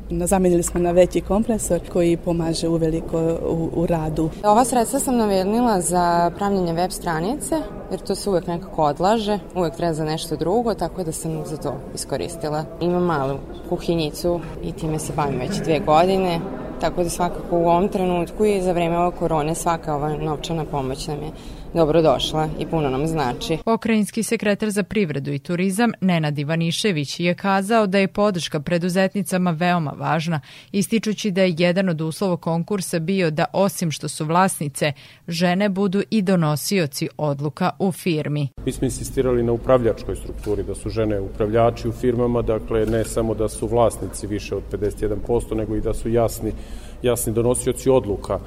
zamenili 0.09 0.63
smo 0.63 0.79
na 0.79 0.91
veći 0.91 1.21
kompresor 1.21 1.79
koji 1.93 2.17
pomaže 2.17 2.67
uveliko 2.67 3.37
u, 3.49 3.69
u 3.75 3.85
radu. 3.85 4.29
Ova 4.43 4.65
sredstva 4.65 4.99
sam 4.99 5.17
namenila 5.17 5.81
za 5.81 6.31
pravljenje 6.37 6.73
web 6.73 6.91
stranice, 6.91 7.55
jer 7.91 7.99
to 7.99 8.15
se 8.15 8.29
uvek 8.29 8.47
nekako 8.47 8.83
odlaže, 8.83 9.39
uvek 9.55 9.75
treba 9.75 9.93
za 9.93 10.05
nešto 10.05 10.35
drugo, 10.35 10.73
tako 10.73 11.03
da 11.03 11.11
sam 11.11 11.45
za 11.45 11.57
to 11.57 11.73
iskoristila. 11.95 12.65
Imam 12.81 13.03
malu 13.03 13.37
kuhinjicu 13.69 14.39
i 14.63 14.71
time 14.71 14.99
se 14.99 15.13
bavim 15.15 15.39
već 15.39 15.63
dve 15.63 15.79
godine, 15.79 16.39
tako 16.81 17.03
da 17.03 17.09
svakako 17.09 17.57
u 17.57 17.67
ovom 17.67 17.87
trenutku 17.89 18.45
i 18.45 18.61
za 18.61 18.71
vreme 18.71 18.97
ove 18.97 19.15
korone 19.19 19.55
svaka 19.55 19.95
ova 19.95 20.17
novčana 20.17 20.65
pomoć 20.65 21.07
nam 21.07 21.17
je 21.23 21.31
dobro 21.73 22.01
došla 22.01 22.49
i 22.59 22.65
puno 22.65 22.89
nam 22.89 23.07
znači. 23.07 23.57
Pokrajinski 23.65 24.23
sekretar 24.23 24.69
za 24.69 24.83
privredu 24.83 25.31
i 25.31 25.39
turizam 25.39 25.91
Nenad 26.01 26.39
Ivanišević 26.39 27.19
je 27.19 27.36
kazao 27.36 27.88
da 27.88 27.97
je 27.97 28.07
podrška 28.07 28.59
preduzetnicama 28.59 29.51
veoma 29.51 29.93
važna, 29.97 30.41
ističući 30.71 31.31
da 31.31 31.41
je 31.41 31.55
jedan 31.57 31.89
od 31.89 32.01
uslova 32.01 32.38
konkursa 32.38 32.99
bio 32.99 33.31
da 33.31 33.45
osim 33.53 33.91
što 33.91 34.07
su 34.07 34.25
vlasnice, 34.25 34.93
žene 35.27 35.69
budu 35.69 36.03
i 36.09 36.21
donosioci 36.21 37.09
odluka 37.17 37.69
u 37.79 37.91
firmi. 37.91 38.49
Mi 38.65 38.71
smo 38.71 38.86
insistirali 38.86 39.43
na 39.43 39.51
upravljačkoj 39.51 40.15
strukturi, 40.15 40.63
da 40.63 40.75
su 40.75 40.89
žene 40.89 41.19
upravljači 41.19 41.88
u 41.88 41.91
firmama, 41.91 42.41
dakle 42.41 42.86
ne 42.86 43.03
samo 43.03 43.33
da 43.33 43.49
su 43.49 43.67
vlasnici 43.67 44.27
više 44.27 44.55
od 44.55 44.63
51%, 44.71 45.55
nego 45.55 45.75
i 45.75 45.81
da 45.81 45.93
su 45.93 46.09
jasni, 46.09 46.51
jasni 47.01 47.33
donosioci 47.33 47.89
odluka 47.89 48.39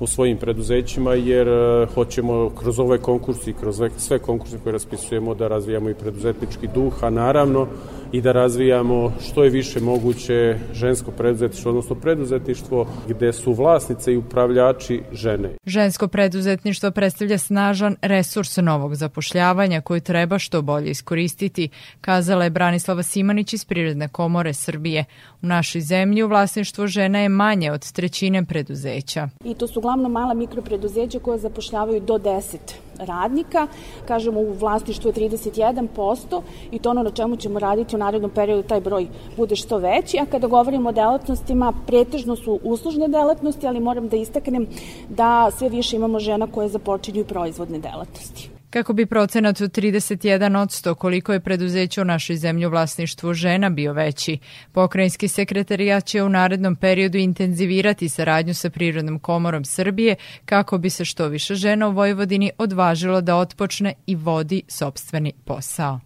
u 0.00 0.06
svojim 0.06 0.36
preduzećima 0.36 1.14
jer 1.14 1.48
e, 1.48 1.86
hoćemo 1.94 2.50
kroz 2.50 2.78
ovaj 2.78 2.98
konkurs 2.98 3.46
i 3.46 3.52
kroz 3.52 3.82
sve 3.96 4.18
konkurse 4.18 4.58
koje 4.62 4.72
raspisujemo 4.72 5.34
da 5.34 5.48
razvijamo 5.48 5.90
i 5.90 5.94
preduzetnički 5.94 6.68
duh, 6.74 7.04
a 7.04 7.10
naravno 7.10 7.66
i 8.12 8.20
da 8.20 8.32
razvijamo 8.32 9.12
što 9.28 9.44
je 9.44 9.50
više 9.50 9.80
moguće 9.80 10.58
žensko 10.72 11.10
preduzetništvo, 11.10 11.70
odnosno 11.70 11.94
preduzetništvo 11.94 12.86
gde 13.08 13.32
su 13.32 13.52
vlasnice 13.52 14.12
i 14.12 14.16
upravljači 14.16 15.02
žene. 15.12 15.50
Žensko 15.66 16.08
preduzetništvo 16.08 16.90
predstavlja 16.90 17.38
snažan 17.38 17.96
resurs 18.02 18.56
novog 18.56 18.94
zapošljavanja 18.94 19.80
koju 19.80 20.00
treba 20.00 20.38
što 20.38 20.62
bolje 20.62 20.90
iskoristiti, 20.90 21.68
kazala 22.00 22.44
je 22.44 22.50
Branislava 22.50 23.02
Simanić 23.02 23.52
iz 23.52 23.64
Prirodne 23.64 24.08
komore 24.08 24.54
Srbije. 24.54 25.04
U 25.42 25.46
našoj 25.46 25.80
zemlji 25.80 26.22
u 26.22 26.28
vlasništvu 26.28 26.86
žena 26.86 27.18
je 27.18 27.28
manje 27.28 27.72
od 27.72 27.92
trećine 27.92 28.44
preduzeća. 28.44 29.28
I 29.44 29.54
to 29.54 29.66
su 29.66 29.80
uglavnom 29.82 30.12
mala 30.12 30.34
mikropreduzeća 30.34 31.18
koja 31.18 31.38
zapošljavaju 31.38 32.00
do 32.00 32.18
10 32.18 32.56
radnika, 32.98 33.66
kažemo 34.06 34.40
u 34.40 34.52
vlasništvu 34.52 35.08
je 35.08 35.14
31% 35.14 36.42
i 36.70 36.78
to 36.78 36.90
ono 36.90 37.02
na 37.02 37.10
čemu 37.10 37.36
ćemo 37.36 37.58
raditi 37.58 37.96
u 37.96 37.98
narednom 37.98 38.30
periodu 38.30 38.62
taj 38.68 38.80
broj 38.80 39.08
bude 39.36 39.56
što 39.56 39.78
veći, 39.78 40.18
a 40.18 40.26
kada 40.26 40.46
govorimo 40.46 40.88
o 40.88 40.92
delatnostima, 40.92 41.72
pretežno 41.86 42.36
su 42.36 42.60
uslužne 42.62 43.08
delatnosti, 43.08 43.66
ali 43.66 43.80
moram 43.80 44.08
da 44.08 44.16
istaknem 44.16 44.66
da 45.08 45.50
sve 45.50 45.68
više 45.68 45.96
imamo 45.96 46.20
žena 46.20 46.46
koje 46.46 46.68
započinju 46.68 47.24
proizvodne 47.24 47.78
delatnosti. 47.78 48.51
Kako 48.72 48.92
bi 48.92 49.06
procenat 49.06 49.60
od 49.60 49.70
31% 49.70 50.94
koliko 50.94 51.32
je 51.32 51.40
preduzeće 51.40 52.00
u 52.00 52.04
našoj 52.04 52.36
zemlji 52.36 52.66
u 52.66 52.70
vlasništvu 52.70 53.34
žena 53.34 53.70
bio 53.70 53.92
veći, 53.92 54.38
pokrajinski 54.72 55.28
sekretarijat 55.28 56.04
će 56.04 56.22
u 56.22 56.28
narednom 56.28 56.76
periodu 56.76 57.18
intenzivirati 57.18 58.08
saradnju 58.08 58.54
sa 58.54 58.70
Prirodnom 58.70 59.18
komorom 59.18 59.64
Srbije 59.64 60.16
kako 60.44 60.78
bi 60.78 60.90
se 60.90 61.04
što 61.04 61.28
više 61.28 61.54
žena 61.54 61.88
u 61.88 61.92
Vojvodini 61.92 62.50
odvažilo 62.58 63.20
da 63.20 63.36
otpočne 63.36 63.94
i 64.06 64.14
vodi 64.14 64.62
sobstveni 64.68 65.32
posao. 65.44 66.00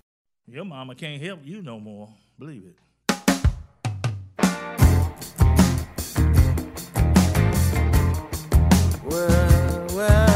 Your 0.46 0.64
mama 0.64 0.94
can't 0.94 1.20
help 1.20 1.40
you 1.44 1.62
no 1.62 1.79
more. 1.79 2.12
Believe 2.38 2.70
it. 2.70 2.76
Well, 9.11 9.87
well, 9.96 9.96
well, 9.96 10.36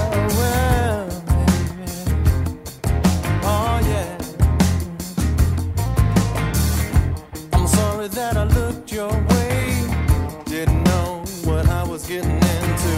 getting 12.10 12.42
into. 12.56 12.96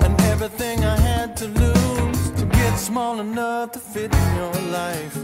And 0.00 0.18
everything 0.32 0.82
I 0.82 0.96
had 0.96 1.36
to 1.36 1.48
lose 1.48 2.30
to 2.40 2.46
get 2.46 2.76
small 2.78 3.20
enough 3.20 3.72
to 3.72 3.78
fit 3.78 4.10
in 4.10 4.36
your 4.40 4.54
life. 4.78 5.14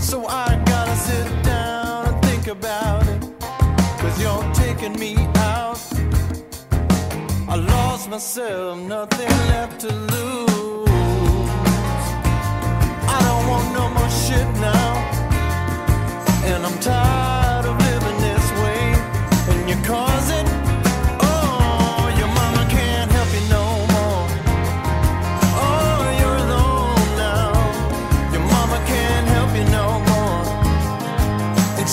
So 0.00 0.24
I 0.28 0.62
gotta 0.64 0.96
sit 1.08 1.28
down 1.42 2.06
and 2.06 2.24
think 2.26 2.46
about 2.46 3.02
it. 3.08 3.22
Cause 4.00 4.16
you're 4.22 4.48
taking 4.54 4.94
me 5.00 5.16
out. 5.54 5.82
I 7.48 7.56
lost 7.56 8.08
myself, 8.08 8.78
nothing 8.78 9.34
left 9.52 9.80
to 9.80 9.92
lose. 10.14 10.88
I 13.16 13.18
don't 13.26 13.46
want 13.52 13.66
no 13.78 13.84
more 13.96 14.12
shit 14.24 14.48
now. 14.70 14.92
And 16.50 16.64
I'm 16.64 16.78
tired 16.78 17.43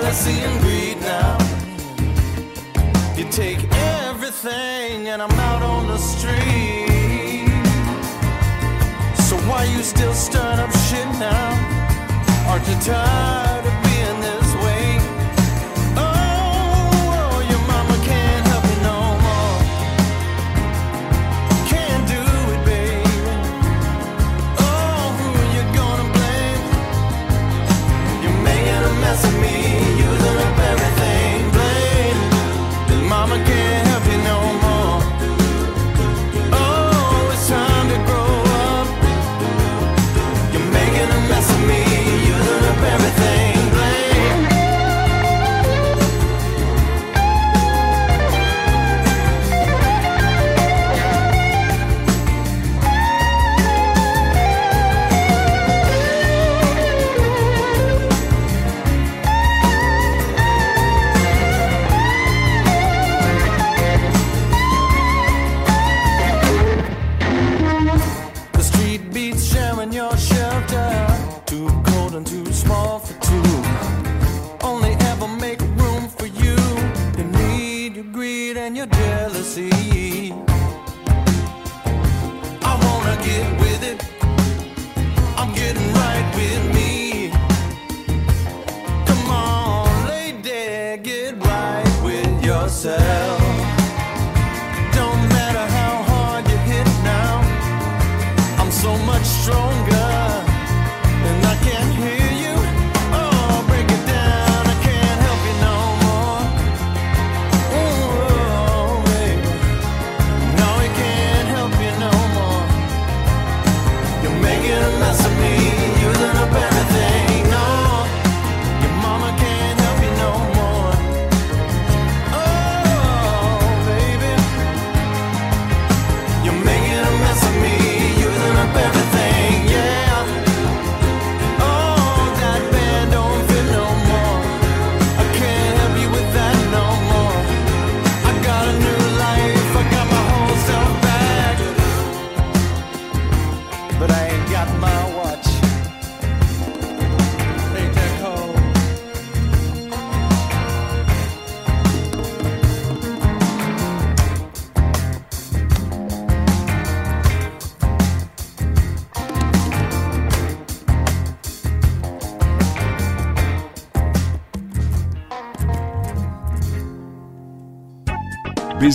jealousy, 0.00 0.40
and 0.40 0.60
greed 0.60 0.98
now. 1.00 1.36
You 3.16 3.24
take 3.30 3.58
everything, 4.08 5.08
and 5.08 5.20
I'm 5.20 5.30
out 5.30 5.62
on 5.62 5.88
the 5.88 5.98
street. 5.98 7.48
So 9.28 9.36
why 9.48 9.64
you 9.64 9.82
still 9.82 10.14
stirring 10.14 10.58
up 10.58 10.72
shit 10.88 11.06
now? 11.18 11.50
Aren't 12.48 12.66
you 12.66 12.76
tired 12.80 13.69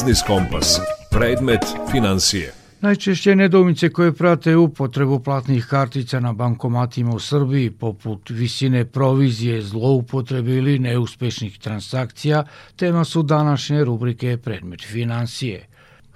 Biznis 0.05 0.23
Kompas. 0.27 0.79
Predmet 1.11 1.61
financije. 1.91 2.53
Najčešće 2.81 3.35
nedoumice 3.35 3.89
koje 3.89 4.13
prate 4.13 4.55
upotrebu 4.55 5.19
platnih 5.19 5.65
kartica 5.69 6.19
na 6.19 6.33
bankomatima 6.33 7.15
u 7.15 7.19
Srbiji, 7.19 7.71
poput 7.71 8.29
visine 8.29 8.85
provizije, 8.85 9.61
zloupotrebe 9.61 10.51
ili 10.55 10.79
neuspešnih 10.79 11.59
transakcija, 11.59 12.43
tema 12.75 13.03
su 13.03 13.23
današnje 13.23 13.83
rubrike 13.83 14.37
Predmet 14.37 14.81
financije. 14.81 15.67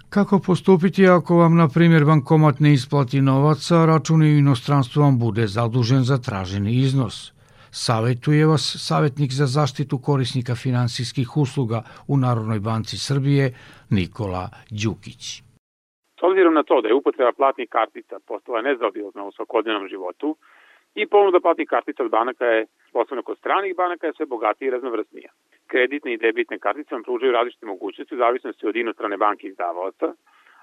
Kako 0.09 0.39
postupiti 0.39 1.07
ako 1.07 1.35
vam, 1.35 1.55
na 1.55 1.67
primjer, 1.67 2.05
bankomat 2.05 2.59
ne 2.59 2.73
isplati 2.73 3.21
novac, 3.21 3.71
a 3.71 3.85
račun 3.85 4.21
u 4.21 4.25
inostranstvu 4.25 5.01
vam 5.01 5.19
bude 5.19 5.47
zadužen 5.47 6.03
za 6.03 6.17
traženi 6.17 6.75
iznos? 6.75 7.31
Savetuje 7.71 8.45
vas 8.45 8.75
savjetnik 8.87 9.31
za 9.31 9.45
zaštitu 9.45 9.97
korisnika 10.05 10.55
finansijskih 10.55 11.37
usluga 11.37 11.83
u 12.07 12.17
Narodnoj 12.17 12.59
banci 12.59 12.97
Srbije 12.97 13.53
Nikola 13.89 14.49
Đukić. 14.71 15.23
S 16.19 16.23
obzirom 16.23 16.53
na 16.53 16.63
to 16.63 16.81
da 16.81 16.87
je 16.87 16.93
upotreba 16.93 17.31
platnih 17.31 17.69
kartica 17.69 18.15
postala 18.27 18.61
nezaobilazna 18.61 19.23
u 19.23 19.31
svakodnevnom 19.31 19.87
životu 19.87 20.35
i 20.95 21.07
ponuda 21.07 21.39
platnih 21.39 21.67
kartica 21.67 22.03
od 22.03 22.11
banaka 22.11 22.45
je, 22.45 22.65
posebno 22.93 23.23
kod 23.23 23.37
stranih 23.37 23.75
banaka, 23.75 24.07
je 24.07 24.13
sve 24.13 24.25
bogatija 24.25 24.67
i 24.67 24.71
raznovrsnija. 24.71 25.31
Kreditne 25.67 26.13
i 26.13 26.17
debitne 26.17 26.59
kartice 26.59 26.95
vam 26.95 27.03
pružaju 27.03 27.31
različite 27.31 27.65
mogućnosti 27.65 28.15
u 28.15 28.17
zavisnosti 28.17 28.67
od 28.67 28.75
inostrane 28.75 29.17
banke 29.17 29.47
izdavaoca, 29.47 30.13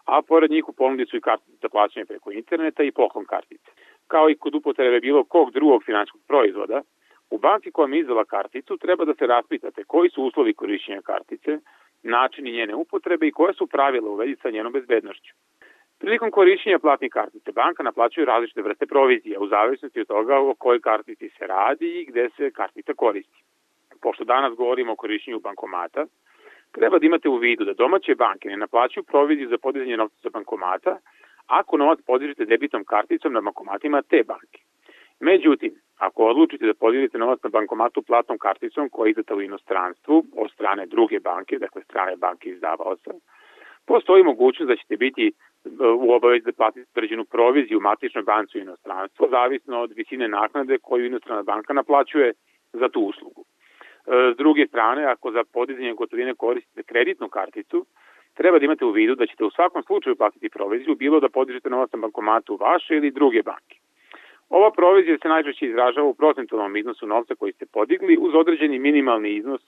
a 0.04 0.22
pored 0.22 0.50
njih 0.50 0.68
u 0.68 0.72
ponudi 0.72 1.06
su 1.06 1.16
i 1.16 1.20
kartice 1.20 1.58
za 1.62 1.68
plaćanje 1.68 2.06
preko 2.06 2.32
interneta 2.32 2.82
i 2.82 2.92
poklon 2.92 3.24
kartice. 3.24 3.70
Kao 4.06 4.30
i 4.30 4.36
kod 4.36 4.54
upotrebe 4.54 5.00
bilo 5.00 5.24
kog 5.24 5.52
drugog 5.52 5.84
finanskog 5.84 6.20
proizvoda, 6.28 6.82
u 7.30 7.38
banki 7.38 7.70
koja 7.70 7.86
mi 7.86 7.98
izdala 7.98 8.24
karticu 8.24 8.76
treba 8.76 9.04
da 9.04 9.14
se 9.14 9.26
raspitate 9.26 9.84
koji 9.84 10.10
su 10.10 10.22
uslovi 10.22 10.54
korišćenja 10.54 11.00
kartice, 11.02 11.58
načini 12.02 12.52
njene 12.52 12.74
upotrebe 12.74 13.26
i 13.26 13.32
koje 13.32 13.54
su 13.54 13.66
pravila 13.66 14.10
u 14.10 14.14
vezi 14.14 14.36
sa 14.42 14.50
njenom 14.50 14.72
bezbednošću. 14.72 15.34
Prilikom 15.98 16.30
korišćenja 16.30 16.78
platnih 16.78 17.10
kartice 17.12 17.52
banka 17.52 17.82
naplaćuje 17.82 18.26
različite 18.26 18.62
vrste 18.62 18.86
provizija 18.86 19.40
u 19.40 19.48
zavisnosti 19.48 20.00
od 20.00 20.06
toga 20.06 20.38
o 20.38 20.54
kojoj 20.54 20.80
kartici 20.80 21.28
se 21.28 21.46
radi 21.46 22.00
i 22.00 22.04
gde 22.04 22.28
se 22.36 22.50
kartica 22.50 22.94
koristi. 22.94 23.42
Pošto 24.02 24.24
danas 24.24 24.54
govorimo 24.54 24.92
o 24.92 24.96
korišćenju 24.96 25.40
bankomata, 25.40 26.06
treba 26.72 26.98
da 26.98 27.06
imate 27.06 27.28
u 27.28 27.36
vidu 27.36 27.64
da 27.64 27.72
domaće 27.72 28.14
banke 28.14 28.48
ne 28.48 28.56
naplaćuju 28.56 29.04
proviziju 29.04 29.48
za 29.48 29.58
podizanje 29.58 29.96
novca 29.96 30.16
sa 30.22 30.28
bankomata 30.28 30.98
ako 31.46 31.76
novac 31.76 31.98
podižete 32.06 32.44
debitnom 32.44 32.84
karticom 32.84 33.32
na 33.32 33.40
bankomatima 33.40 34.02
te 34.02 34.22
banke. 34.26 34.60
Međutim, 35.20 35.74
ako 35.98 36.24
odlučite 36.24 36.66
da 36.66 36.74
podijelite 36.74 37.18
novac 37.18 37.42
na 37.42 37.50
bankomatu 37.50 38.02
platnom 38.02 38.38
karticom 38.38 38.88
koja 38.88 39.06
je 39.06 39.10
izdata 39.10 39.34
u 39.34 39.42
inostranstvu 39.42 40.24
od 40.36 40.50
strane 40.50 40.86
druge 40.86 41.20
banke, 41.20 41.58
dakle 41.58 41.82
strane 41.82 42.16
banke 42.16 42.50
izdavaoca, 42.50 43.10
postoji 43.86 44.22
mogućnost 44.22 44.68
da 44.68 44.76
ćete 44.76 44.96
biti 44.96 45.32
u 46.00 46.12
obavezi 46.12 46.44
da 46.44 46.52
platite 46.52 46.90
određenu 46.94 47.24
proviziju 47.24 47.78
u 47.78 47.80
matičnoj 47.80 48.24
banci 48.24 48.58
u 48.58 48.60
inostranstvu, 48.60 49.28
zavisno 49.30 49.80
od 49.80 49.92
visine 49.96 50.28
naknade 50.28 50.78
koju 50.82 51.06
inostrana 51.06 51.42
banka 51.42 51.72
naplaćuje 51.72 52.32
za 52.72 52.88
tu 52.88 53.00
uslugu. 53.00 53.44
E, 53.44 54.32
s 54.34 54.36
druge 54.36 54.66
strane, 54.66 55.04
ako 55.04 55.30
za 55.30 55.44
podizanje 55.52 55.92
gotovine 55.92 56.34
koristite 56.34 56.82
kreditnu 56.82 57.28
karticu, 57.28 57.86
treba 58.36 58.58
da 58.58 58.64
imate 58.64 58.84
u 58.84 58.90
vidu 58.90 59.14
da 59.14 59.26
ćete 59.26 59.44
u 59.44 59.50
svakom 59.50 59.82
slučaju 59.82 60.16
platiti 60.16 60.48
proviziju, 60.48 60.94
bilo 60.94 61.20
da 61.20 61.28
podižete 61.28 61.70
novac 61.70 61.92
na 61.92 61.98
bankomatu 61.98 62.56
vaše 62.60 62.96
ili 62.96 63.10
druge 63.10 63.42
banke. 63.42 63.76
Ova 64.48 64.70
provizija 64.70 65.18
se 65.22 65.28
najčešće 65.28 65.66
izražava 65.66 66.08
u 66.08 66.14
procentualnom 66.14 66.76
iznosu 66.76 67.06
novca 67.06 67.34
koji 67.34 67.52
ste 67.52 67.66
podigli 67.66 68.16
uz 68.20 68.34
određeni 68.34 68.78
minimalni 68.78 69.30
iznos 69.36 69.62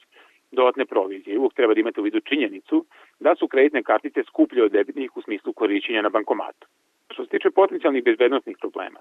dodatne 0.52 0.87
provizije. 0.87 1.38
Uvijek 1.38 1.54
treba 1.54 1.74
da 1.74 1.81
imate 1.81 2.00
u 2.00 2.04
vidu 2.04 2.20
činjenicu 2.20 2.85
da 3.20 3.35
su 3.35 3.48
kreditne 3.48 3.83
kartice 3.83 4.22
skuplje 4.22 4.64
od 4.64 4.72
debitnih 4.72 5.16
u 5.16 5.22
smislu 5.22 5.52
korišćenja 5.52 6.02
na 6.02 6.09
bankomatu. 6.09 6.66
Što 7.11 7.24
se 7.24 7.31
tiče 7.31 7.50
potencijalnih 7.50 8.04
bezbednostnih 8.04 8.57
problema, 8.61 9.00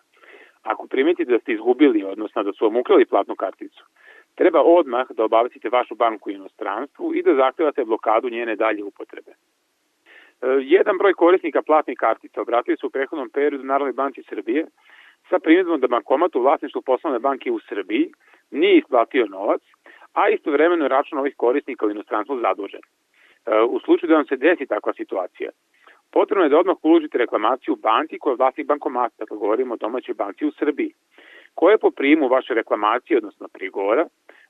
ako 0.63 0.87
primetite 0.87 1.31
da 1.31 1.39
ste 1.39 1.53
izgubili, 1.53 2.03
odnosno 2.03 2.43
da 2.43 2.53
su 2.53 2.65
vam 2.65 2.75
ukrali 2.75 3.05
platnu 3.05 3.35
karticu, 3.35 3.83
treba 4.35 4.61
odmah 4.61 5.07
da 5.09 5.23
obavestite 5.23 5.69
vašu 5.69 5.95
banku 5.95 6.29
u 6.29 6.33
inostranstvu 6.33 7.15
i 7.15 7.23
da 7.23 7.35
zahtevate 7.35 7.85
blokadu 7.85 8.29
njene 8.29 8.55
dalje 8.55 8.83
upotrebe. 8.83 9.31
E, 10.41 10.47
jedan 10.61 10.97
broj 10.97 11.13
korisnika 11.13 11.61
platnih 11.61 11.97
kartica 11.97 12.41
obratili 12.41 12.77
su 12.77 12.87
u 12.87 12.89
prehodnom 12.89 13.29
periodu 13.29 13.63
Narodnoj 13.63 13.93
banci 13.93 14.23
Srbije 14.29 14.65
sa 15.29 15.39
primjedbom 15.39 15.79
da 15.79 15.87
bankomat 15.87 16.35
u 16.35 16.41
vlasništvu 16.41 16.81
poslovne 16.81 17.19
banke 17.19 17.51
u 17.51 17.59
Srbiji 17.59 18.11
nije 18.51 18.77
isplatio 18.77 19.25
novac, 19.25 19.61
a 20.13 20.29
istovremeno 20.29 20.85
je 20.85 20.89
račun 20.89 21.17
ovih 21.17 21.33
korisnika 21.37 21.85
u 21.85 21.91
inostranstvu 21.91 22.39
zadužen. 22.39 22.81
E, 22.81 23.61
u 23.61 23.79
slučaju 23.79 24.09
da 24.09 24.15
vam 24.15 24.25
se 24.25 24.35
desi 24.35 24.65
takva 24.65 24.93
situacija, 24.93 25.49
potrebno 26.11 26.43
je 26.43 26.49
da 26.49 26.59
odmah 26.59 26.77
uložite 26.83 27.17
reklamaciju 27.17 27.75
banki 27.75 28.19
koja 28.19 28.31
je 28.31 28.37
vlasnik 28.37 28.67
bankomata, 28.67 29.15
dakle 29.19 29.37
govorimo 29.37 29.73
o 29.73 29.77
domaćoj 29.77 30.15
banci 30.15 30.45
u 30.45 30.51
Srbiji, 30.51 30.93
koja 31.53 31.71
je 31.71 31.77
po 31.77 31.91
primu 31.91 32.27
vaše 32.27 32.53
reklamacije, 32.53 33.17
odnosno 33.17 33.47
prigora, 33.53 34.07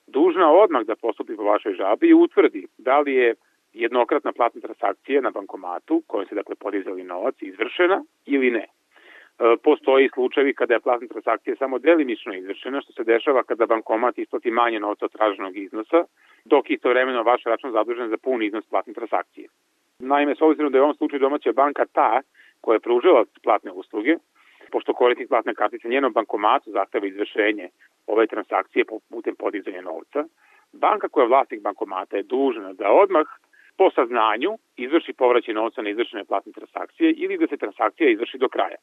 dužna 0.08 0.52
odmah 0.52 0.84
da 0.84 0.96
postupi 0.96 1.36
po 1.36 1.44
vašoj 1.44 1.74
žabi 1.74 2.08
i 2.08 2.14
utvrdi 2.14 2.68
da 2.78 3.00
li 3.00 3.14
je 3.14 3.36
jednokratna 3.80 4.32
platna 4.32 4.62
transakcija 4.62 5.22
na 5.22 5.32
bankomatu, 5.32 6.02
kojoj 6.08 6.26
se 6.26 6.36
dakle 6.36 6.56
podizali 6.56 7.04
novac, 7.04 7.36
izvršena 7.42 8.04
ili 8.26 8.52
ne. 8.52 8.66
E, 8.66 9.56
postoji 9.64 10.10
slučajevi 10.14 10.54
kada 10.54 10.74
je 10.74 10.80
platna 10.80 11.08
transakcija 11.08 11.56
samo 11.56 11.80
delimično 11.80 12.34
izvršena, 12.34 12.82
što 12.82 12.94
se 12.94 13.04
dešava 13.04 13.44
kada 13.44 13.66
bankomat 13.66 14.18
isplati 14.18 14.52
manje 14.52 14.80
novca 14.80 15.06
od 15.06 15.12
traženog 15.12 15.58
iznosa, 15.58 16.04
dok 16.46 16.70
istovremeno 16.70 17.24
vaš 17.24 17.44
račun 17.44 17.72
zadužen 17.72 18.10
za 18.10 18.18
pun 18.18 18.44
iznos 18.44 18.66
platne 18.66 18.94
transakcije. 18.94 19.48
Naime, 20.00 20.36
s 20.36 20.42
obzirom 20.42 20.72
da 20.72 20.78
je 20.78 20.82
u 20.82 20.84
ovom 20.84 20.96
slučaju 20.96 21.20
domaća 21.20 21.52
banka 21.54 21.86
ta 21.94 22.22
koja 22.62 22.76
je 22.76 22.80
pružila 22.80 23.26
platne 23.44 23.72
usluge, 23.72 24.16
pošto 24.72 24.94
korisnik 24.94 25.30
platne 25.30 25.56
kartice 25.56 25.88
njenom 25.88 26.14
bankomatu 26.14 26.72
zahteva 26.72 27.08
izvršenje 27.08 27.70
ove 28.08 28.28
transakcije 28.28 28.86
putem 29.10 29.36
podizanja 29.36 29.82
novca, 29.82 30.24
banka 30.74 31.08
koja 31.10 31.24
je 31.24 31.28
vlasnik 31.28 31.62
bankomata 31.62 32.18
je 32.18 32.24
dužna 32.24 32.74
da 32.74 32.92
odmah 32.92 33.28
po 33.78 33.90
saznanju 33.96 34.52
izvrši 34.76 35.14
povraćaj 35.14 35.54
novca 35.54 35.82
na 35.82 35.90
izvršene 35.90 36.26
platne 36.26 36.52
transakcije 36.52 37.12
ili 37.12 37.38
da 37.38 37.48
se 37.48 37.58
transakcija 37.58 38.10
izvrši 38.10 38.38
do 38.38 38.50
kraja. 38.50 38.78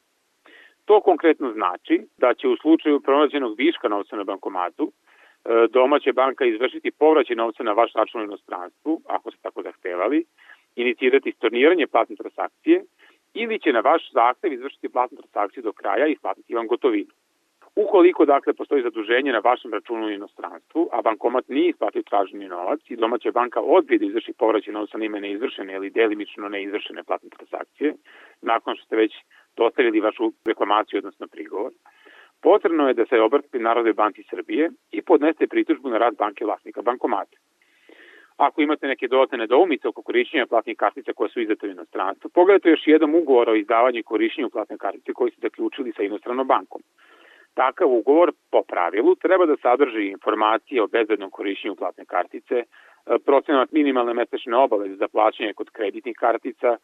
To 0.85 1.01
konkretno 1.01 1.51
znači 1.51 2.01
da 2.17 2.33
će 2.33 2.47
u 2.47 2.57
slučaju 2.57 2.99
pronađenog 2.99 3.57
viška 3.57 3.87
novca 3.87 4.15
na 4.15 4.23
bankomatu 4.23 4.91
e, 4.91 5.67
domaća 5.69 6.11
banka 6.13 6.45
izvršiti 6.45 6.91
povraćaj 6.91 7.35
novca 7.35 7.63
na 7.63 7.71
vaš 7.71 7.93
račun 7.93 8.21
u 8.21 8.23
inostranstvu, 8.23 9.01
ako 9.07 9.31
ste 9.31 9.41
tako 9.41 9.61
zahtevali, 9.61 10.25
inicirati 10.75 11.31
storniranje 11.31 11.87
platne 11.87 12.15
transakcije 12.15 12.83
ili 13.33 13.59
će 13.59 13.73
na 13.73 13.79
vaš 13.79 14.11
zahtev 14.13 14.53
izvršiti 14.53 14.89
platnu 14.89 15.17
transakciju 15.17 15.63
do 15.63 15.73
kraja 15.73 16.07
i 16.07 16.11
isplatiti 16.11 16.55
vam 16.55 16.67
gotovinu. 16.67 17.11
Ukoliko 17.75 18.25
dakle 18.25 18.53
postoji 18.53 18.83
zaduženje 18.83 19.31
na 19.31 19.39
vašem 19.39 19.73
računu 19.73 20.05
u 20.05 20.09
inostranstvu, 20.09 20.89
a 20.91 21.01
bankomat 21.01 21.49
nije 21.49 21.69
isplatio 21.69 22.01
traženi 22.01 22.47
novac 22.47 22.79
i 22.89 22.95
domaća 22.95 23.31
banka 23.31 23.61
odbije 23.61 23.99
da 23.99 24.05
izvrši 24.05 24.33
povraćaj 24.33 24.73
novca 24.73 24.97
na 24.97 25.05
ime 25.05 25.21
neizvršene 25.21 25.73
ili 25.73 25.89
delimično 25.89 26.49
neizvršene 26.49 27.03
platne 27.03 27.29
transakcije, 27.29 27.93
nakon 28.41 28.75
što 28.75 28.85
ste 28.85 28.95
već 28.95 29.13
dostavili 29.57 29.99
vašu 29.99 30.31
reklamaciju, 30.45 30.97
odnosno 30.97 31.27
prigovor, 31.27 31.71
potrebno 32.41 32.87
je 32.87 32.93
da 32.93 33.05
se 33.05 33.21
obratite 33.21 33.59
Narodnoj 33.59 33.93
banci 33.93 34.23
Srbije 34.29 34.71
i 34.91 35.01
podneste 35.01 35.47
pritužbu 35.47 35.89
na 35.89 35.97
rad 35.97 36.15
banke 36.17 36.45
vlasnika 36.45 36.81
bankomata. 36.81 37.37
Ako 38.37 38.61
imate 38.61 38.87
neke 38.87 39.07
dodatne 39.07 39.37
nedoumice 39.37 39.87
oko 39.87 40.01
korišćenja 40.01 40.45
platnih 40.45 40.77
kartica 40.77 41.13
koje 41.13 41.29
su 41.29 41.41
izdate 41.41 41.67
u 41.67 41.69
inostranstvu, 41.69 42.29
pogledajte 42.29 42.69
još 42.69 42.87
jedan 42.87 43.15
ugovor 43.15 43.49
o 43.49 43.55
izdavanju 43.55 43.99
i 43.99 44.03
korišćenju 44.03 44.49
platne 44.49 44.77
kartice 44.77 45.13
koji 45.13 45.31
ste 45.31 45.41
zaključili 45.41 45.93
sa 45.97 46.03
inostranom 46.03 46.47
bankom. 46.47 46.81
Takav 47.55 47.87
ugovor, 47.91 48.31
po 48.51 48.61
pravilu, 48.67 49.15
treba 49.15 49.45
da 49.45 49.55
sadrži 49.61 50.07
informacije 50.07 50.83
o 50.83 50.87
bezbednom 50.87 51.29
korišćenju 51.31 51.75
platne 51.75 52.05
kartice, 52.05 52.63
procenat 53.25 53.71
minimalne 53.71 54.13
mesečne 54.13 54.57
obaveze 54.57 54.95
za 54.95 55.07
plaćanje 55.07 55.53
kod 55.53 55.69
kreditnih 55.69 56.15
kartica, 56.19 56.77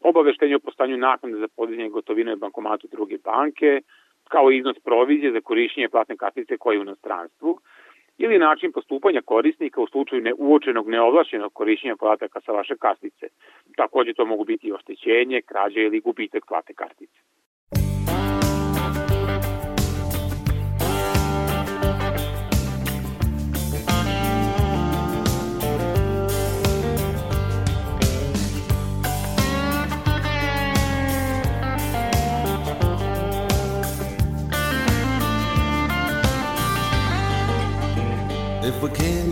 obaveštenje 0.00 0.56
o 0.56 0.58
postanju 0.58 0.96
naknade 0.96 1.36
za 1.36 1.48
podizanje 1.56 1.88
gotovine 1.88 2.36
bankomatu 2.36 2.88
druge 2.90 3.18
banke, 3.24 3.80
kao 4.28 4.50
iznos 4.50 4.78
provizije 4.84 5.32
za 5.32 5.40
korišćenje 5.40 5.88
platne 5.88 6.16
kartice 6.16 6.56
koje 6.56 6.74
je 6.74 6.80
u 6.80 6.82
inostranstvu, 6.82 7.58
ili 8.18 8.38
način 8.38 8.72
postupanja 8.72 9.20
korisnika 9.24 9.80
u 9.80 9.86
slučaju 9.86 10.22
neuočenog 10.22 10.88
neovlašenog 10.88 11.52
korišćenja 11.52 11.96
podataka 11.96 12.40
sa 12.40 12.52
vaše 12.52 12.76
kartice. 12.76 13.26
Takođe 13.76 14.14
to 14.14 14.24
mogu 14.24 14.44
biti 14.44 14.72
oštećenje, 14.72 15.42
krađe 15.42 15.80
ili 15.80 16.00
gubitak 16.00 16.42
platne 16.48 16.74
kartice. 16.74 17.20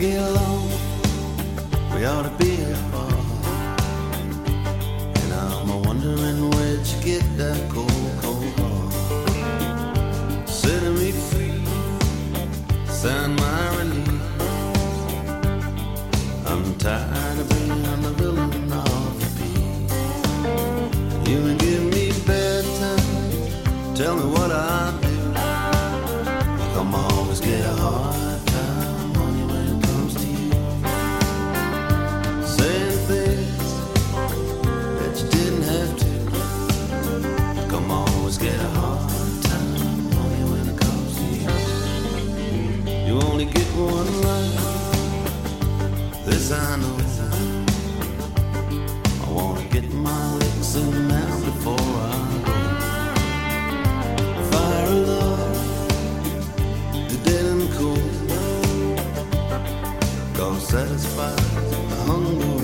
We 0.06 2.04
ought 2.04 2.22
to 2.22 2.30
be 2.38 2.55
one 43.76 44.22
life. 44.22 44.60
This 46.24 46.50
I 46.52 46.76
know. 46.76 46.96
I 49.24 49.30
wanna 49.30 49.64
get 49.68 49.92
my 49.92 50.34
licks 50.36 50.74
in 50.76 51.08
now 51.08 51.40
before 51.44 51.74
I 51.76 52.16
go. 52.46 52.56
Fire 54.50 54.94
love, 55.10 55.58
the 57.10 57.16
dead 57.24 57.44
and 57.44 57.70
cool. 57.76 58.02
Gonna 60.34 60.60
satisfy 60.60 61.34
the 61.90 61.96
hunger 62.06 62.55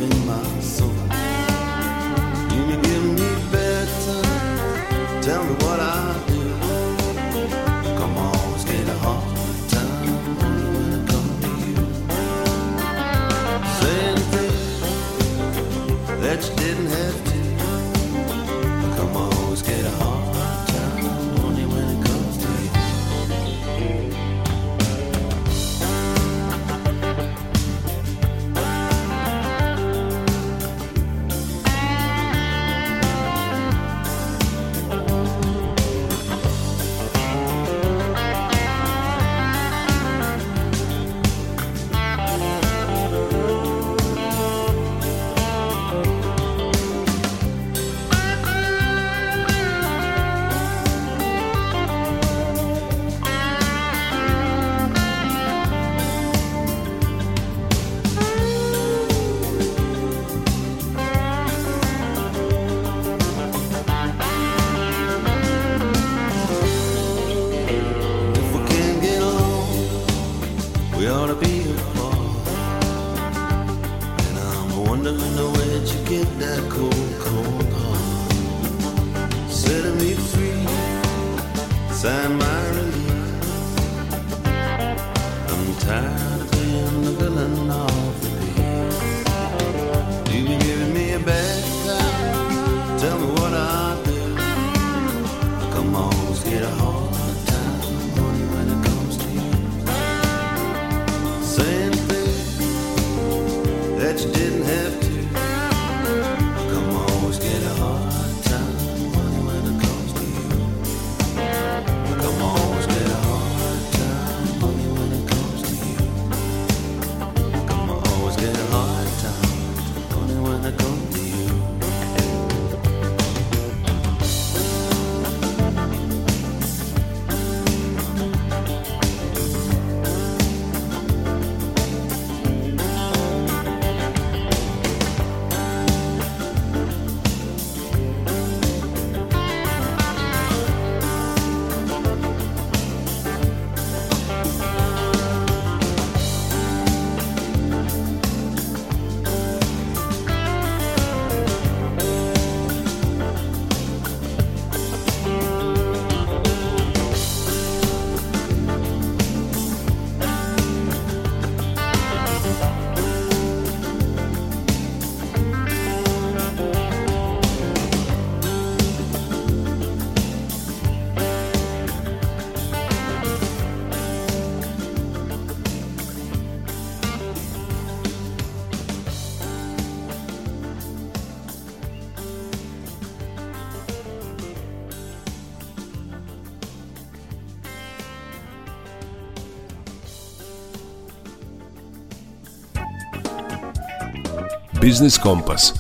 Biznis 194.83 195.19
Kompas. 195.19 195.73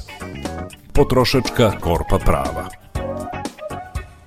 Potrošačka 0.92 1.70
korpa 1.80 2.18
prava. 2.18 2.68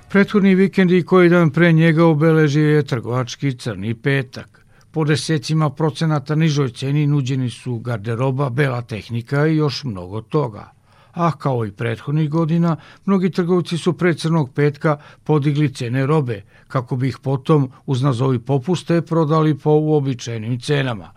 Prethodni 0.09 0.55
vikend 0.55 0.91
i 0.91 1.05
koji 1.05 1.30
dan 1.30 1.49
pre 1.49 1.71
njega 1.71 2.05
obeležio 2.05 2.76
je 2.76 2.84
trgovački 2.84 3.53
crni 3.57 3.93
petak. 3.93 4.65
Po 4.91 5.05
desecima 5.05 5.69
procenata 5.69 6.36
nižoj 6.36 6.69
ceni 6.69 7.07
nuđeni 7.07 7.49
su 7.49 7.80
garderoba, 7.80 8.49
bela 8.49 8.82
tehnika 8.82 9.47
i 9.47 9.55
još 9.55 9.84
mnogo 9.84 10.21
toga. 10.21 10.71
A 11.13 11.32
kao 11.32 11.65
i 11.65 11.71
prethodnih 11.71 12.30
godina, 12.30 12.76
mnogi 13.05 13.32
trgovci 13.32 13.78
su 13.78 13.93
pre 13.93 14.13
crnog 14.13 14.53
petka 14.53 14.97
podigli 15.23 15.73
cene 15.73 16.05
robe, 16.05 16.41
kako 16.67 16.95
bi 16.95 17.07
ih 17.07 17.17
potom 17.23 17.71
uz 17.86 18.01
nazovi 18.01 18.39
popuste 18.39 19.01
prodali 19.01 19.57
po 19.57 19.71
uobičajenim 19.71 20.59
cenama. 20.59 21.14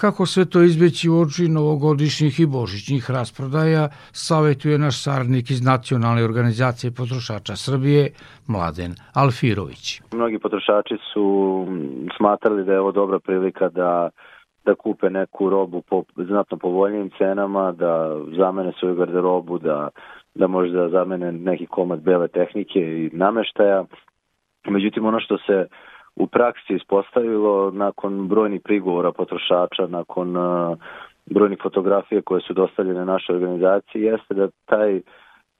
Kako 0.00 0.26
sve 0.26 0.44
to 0.44 0.62
izbeći 0.62 1.10
u 1.10 1.20
oči 1.20 1.48
novogodišnjih 1.48 2.40
i 2.40 2.46
božićnih 2.46 3.10
rasprodaja, 3.10 3.88
savetuje 4.12 4.78
naš 4.78 5.02
saradnik 5.04 5.50
iz 5.50 5.60
Nacionalne 5.62 6.24
organizacije 6.24 6.90
potrošača 6.90 7.56
Srbije, 7.56 8.10
Mladen 8.46 8.92
Alfirović. 9.14 10.00
Mnogi 10.12 10.38
potrošači 10.38 10.96
su 11.12 11.26
smatrali 12.16 12.64
da 12.64 12.72
je 12.72 12.80
ovo 12.80 12.92
dobra 12.92 13.18
prilika 13.18 13.68
da 13.68 14.10
da 14.68 14.74
kupe 14.74 15.10
neku 15.10 15.50
robu 15.50 15.82
po 15.82 16.02
znatno 16.16 16.56
povoljnijim 16.56 17.10
cenama, 17.18 17.72
da 17.72 18.16
zamene 18.36 18.72
svoju 18.78 18.94
garderobu, 18.94 19.58
da, 19.58 19.88
da 20.34 20.46
možda 20.46 20.88
zamene 20.88 21.32
neki 21.32 21.66
komad 21.66 22.00
bele 22.00 22.28
tehnike 22.28 22.80
i 22.80 23.10
nameštaja. 23.12 23.84
Međutim, 24.68 25.06
ono 25.06 25.20
što 25.20 25.38
se 25.38 25.66
u 26.18 26.26
praksi 26.26 26.74
ispostavilo 26.74 27.70
nakon 27.70 28.28
brojnih 28.28 28.60
prigovora 28.64 29.12
potrošača, 29.12 29.86
nakon 29.88 30.36
uh, 30.36 30.78
brojnih 31.26 31.58
fotografija 31.62 32.22
koje 32.22 32.40
su 32.40 32.54
dostavljene 32.54 33.04
našoj 33.04 33.36
organizaciji, 33.36 34.02
jeste 34.02 34.34
da 34.34 34.48
taj 34.64 35.00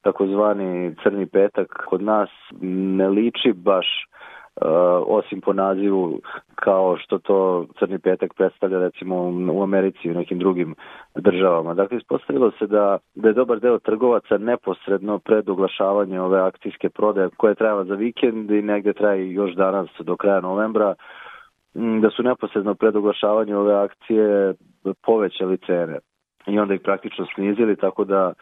takozvani 0.01 0.95
crni 1.03 1.27
petak 1.27 1.85
kod 1.87 2.03
nas 2.03 2.29
ne 2.61 3.09
liči 3.09 3.53
baš 3.53 3.87
osim 5.07 5.41
po 5.41 5.53
nazivu 5.53 6.21
kao 6.55 6.97
što 6.97 7.19
to 7.19 7.67
crni 7.79 7.99
petak 7.99 8.35
predstavlja 8.35 8.79
recimo 8.79 9.33
u 9.53 9.63
Americi 9.63 9.99
i 10.03 10.11
u 10.11 10.15
nekim 10.15 10.39
drugim 10.39 10.75
državama. 11.15 11.75
Dakle, 11.75 11.97
ispostavilo 11.99 12.51
se 12.51 12.67
da, 12.67 12.99
da 13.15 13.29
je 13.29 13.35
dobar 13.35 13.61
deo 13.61 13.79
trgovaca 13.79 14.39
neposredno 14.39 15.19
pred 15.19 15.49
oglašavanje 15.49 16.21
ove 16.21 16.41
akcijske 16.41 16.89
prodaje 16.89 17.29
koje 17.37 17.55
trajala 17.55 17.85
za 17.85 17.95
vikend 17.95 18.51
i 18.51 18.63
negde 18.63 18.93
traje 18.93 19.33
još 19.33 19.55
danas 19.55 19.89
do 20.01 20.17
kraja 20.17 20.41
novembra, 20.41 20.95
da 21.75 22.11
su 22.11 22.23
neposredno 22.23 22.75
pred 22.75 22.97
oglašavanje 22.97 23.57
ove 23.57 23.75
akcije 23.75 24.55
povećali 25.07 25.59
cene 25.67 25.99
i 26.47 26.59
onda 26.59 26.75
ih 26.75 26.81
praktično 26.81 27.27
snizili, 27.35 27.77
tako 27.77 28.05
da 28.05 28.33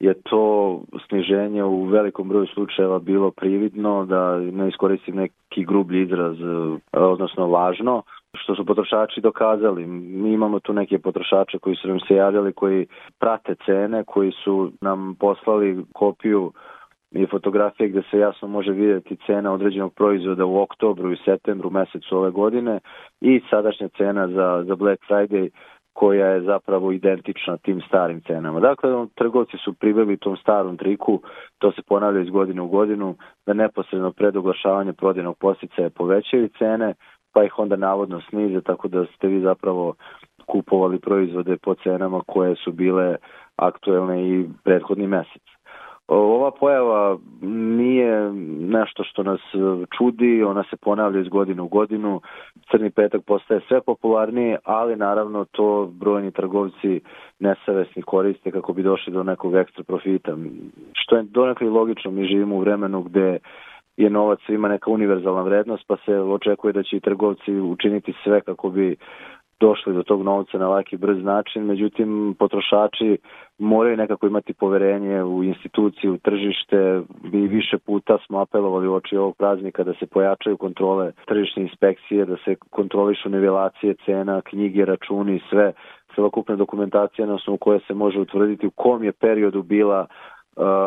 je 0.00 0.14
to 0.22 0.80
sniženje 1.08 1.64
u 1.64 1.84
velikom 1.84 2.28
broju 2.28 2.46
slučajeva 2.46 2.98
bilo 2.98 3.30
prividno, 3.30 4.04
da 4.04 4.38
ne 4.38 4.68
iskoristim 4.68 5.16
neki 5.16 5.64
grublji 5.64 6.02
izraz, 6.02 6.36
e, 6.40 6.98
odnosno 6.98 7.46
važno, 7.46 8.02
što 8.34 8.54
su 8.54 8.64
potrošači 8.64 9.20
dokazali. 9.20 9.86
Mi 9.86 10.32
imamo 10.32 10.60
tu 10.60 10.72
neke 10.72 10.98
potrošače 10.98 11.58
koji 11.58 11.76
su 11.76 11.88
nam 11.88 12.00
se 12.00 12.14
javljali, 12.14 12.52
koji 12.52 12.86
prate 13.18 13.54
cene, 13.66 14.04
koji 14.04 14.32
su 14.44 14.72
nam 14.80 15.14
poslali 15.20 15.84
kopiju 15.94 16.52
i 17.10 17.26
fotografije 17.26 17.88
gde 17.88 18.02
se 18.10 18.18
jasno 18.18 18.48
može 18.48 18.72
vidjeti 18.72 19.16
cena 19.26 19.52
određenog 19.52 19.94
proizvoda 19.94 20.44
u 20.44 20.58
oktobru 20.58 21.12
i 21.12 21.16
septembru 21.24 21.70
mesecu 21.70 22.16
ove 22.16 22.30
godine 22.30 22.80
i 23.20 23.40
sadašnja 23.50 23.88
cena 23.88 24.28
za, 24.28 24.64
za 24.66 24.76
Black 24.76 25.02
Friday 25.08 25.48
koja 25.98 26.26
je 26.26 26.40
zapravo 26.40 26.92
identična 26.92 27.56
tim 27.56 27.80
starim 27.88 28.20
cenama. 28.20 28.60
Dakle, 28.60 28.90
trgovci 29.14 29.56
su 29.64 29.72
priveli 29.72 30.16
tom 30.16 30.36
starom 30.36 30.76
triku, 30.76 31.20
to 31.58 31.72
se 31.72 31.82
ponavlja 31.82 32.20
iz 32.20 32.30
godine 32.30 32.62
u 32.62 32.68
godinu, 32.68 33.16
da 33.46 33.52
neposredno 33.52 34.12
pred 34.12 34.36
oglašavanje 34.36 34.92
prodajnog 34.92 35.38
posticaja 35.38 35.90
povećaju 35.90 36.48
cene, 36.58 36.94
pa 37.32 37.44
ih 37.44 37.58
onda 37.58 37.76
navodno 37.76 38.20
snize, 38.30 38.60
tako 38.60 38.88
da 38.88 39.04
ste 39.06 39.28
vi 39.28 39.40
zapravo 39.40 39.94
kupovali 40.46 40.98
proizvode 40.98 41.56
po 41.56 41.74
cenama 41.74 42.20
koje 42.26 42.56
su 42.56 42.72
bile 42.72 43.16
aktuelne 43.56 44.28
i 44.28 44.48
prethodni 44.64 45.06
mesec. 45.06 45.42
Ova 46.08 46.50
pojava 46.50 47.18
nije 47.42 48.32
nešto 48.60 49.04
što 49.04 49.22
nas 49.22 49.40
čudi, 49.98 50.42
ona 50.42 50.64
se 50.70 50.76
ponavlja 50.76 51.20
iz 51.20 51.28
godine 51.28 51.62
u 51.62 51.68
godinu. 51.68 52.20
Crni 52.70 52.90
petak 52.90 53.24
postaje 53.26 53.60
sve 53.68 53.80
popularniji, 53.80 54.56
ali 54.64 54.96
naravno 54.96 55.44
to 55.44 55.90
brojni 55.92 56.30
trgovci 56.30 57.00
nesavesni 57.38 58.02
koriste 58.02 58.50
kako 58.50 58.72
bi 58.72 58.82
došli 58.82 59.12
do 59.12 59.22
nekog 59.22 59.54
ekstra 59.54 59.84
profita. 59.84 60.36
Što 60.92 61.16
je 61.16 61.22
donekle 61.22 61.68
logično, 61.68 62.10
mi 62.10 62.24
živimo 62.24 62.56
u 62.56 62.60
vremenu 62.60 63.02
gde 63.02 63.38
je 63.96 64.10
novac 64.10 64.38
ima 64.48 64.68
neka 64.68 64.90
univerzalna 64.90 65.42
vrednost, 65.42 65.84
pa 65.86 65.96
se 65.96 66.20
očekuje 66.20 66.72
da 66.72 66.82
će 66.82 66.96
i 66.96 67.00
trgovci 67.00 67.60
učiniti 67.60 68.14
sve 68.24 68.40
kako 68.40 68.70
bi 68.70 68.96
došli 69.60 69.94
do 69.94 70.02
tog 70.02 70.22
novca 70.22 70.58
na 70.58 70.68
laki 70.68 70.96
brz 70.96 71.24
način, 71.24 71.62
međutim 71.64 72.34
potrošači 72.38 73.18
moraju 73.58 73.96
nekako 73.96 74.26
imati 74.26 74.52
poverenje 74.52 75.22
u 75.22 75.44
instituciju, 75.44 76.14
u 76.14 76.18
tržište. 76.18 77.02
Mi 77.22 77.48
više 77.48 77.78
puta 77.78 78.18
smo 78.26 78.38
apelovali 78.38 78.88
u 78.88 78.94
oči 78.94 79.16
ovog 79.16 79.36
praznika 79.36 79.84
da 79.84 79.94
se 79.94 80.06
pojačaju 80.06 80.56
kontrole 80.56 81.12
tržišne 81.26 81.62
inspekcije, 81.62 82.24
da 82.24 82.36
se 82.44 82.54
kontrolišu 82.70 83.28
nivelacije 83.28 83.94
cena, 84.04 84.40
knjige, 84.40 84.84
računi, 84.84 85.40
sve 85.50 85.72
celokupna 86.14 86.56
dokumentacija 86.56 87.26
na 87.26 87.34
osnovu 87.34 87.58
koje 87.58 87.80
se 87.86 87.94
može 87.94 88.20
utvrditi 88.20 88.66
u 88.66 88.70
kom 88.70 89.04
je 89.04 89.12
periodu 89.12 89.62
bila 89.62 90.06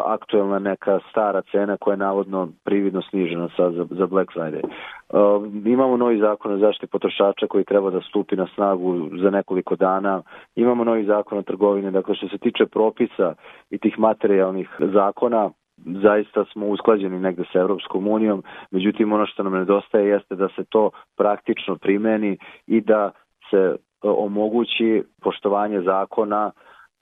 aktuelna 0.06 0.60
neka 0.60 1.00
stara 1.10 1.42
cena 1.52 1.78
koja 1.78 1.94
je 1.94 1.98
navodno 1.98 2.50
prividno 2.64 3.02
snižena 3.02 3.50
sad 3.58 3.74
za, 3.74 3.86
za 3.90 4.06
Black 4.08 4.32
Friday. 4.36 4.62
Uh, 4.64 5.66
imamo 5.66 5.98
novi 5.98 6.20
zakon 6.20 6.54
o 6.54 6.58
zaštiti 6.58 6.92
potrošača 6.92 7.48
koji 7.48 7.64
treba 7.64 7.90
da 7.90 8.02
stupi 8.02 8.36
na 8.36 8.48
snagu 8.56 9.10
za 9.22 9.30
nekoliko 9.30 9.76
dana. 9.76 10.22
Imamo 10.56 10.84
novi 10.84 11.06
zakon 11.06 11.38
o 11.38 11.42
trgovini. 11.42 11.92
Dakle, 11.92 12.16
što 12.16 12.28
se 12.28 12.38
tiče 12.38 12.66
propisa 12.66 13.34
i 13.70 13.78
tih 13.78 14.00
materijalnih 14.00 14.70
zakona, 14.80 15.50
zaista 15.86 16.46
smo 16.52 16.68
usklađeni 16.68 17.20
negde 17.20 17.44
sa 17.54 17.60
Evropskom 17.60 18.08
unijom, 18.08 18.44
međutim 18.72 19.14
ono 19.14 19.26
što 19.26 19.44
nam 19.44 19.54
nedostaje 19.54 20.08
jeste 20.08 20.36
da 20.36 20.48
se 20.48 20.64
to 20.70 20.90
praktično 21.18 21.76
primeni 21.76 22.38
i 22.68 22.82
da 22.82 23.12
se 23.50 23.76
omogući 24.02 25.04
poštovanje 25.22 25.82
zakona 25.82 26.52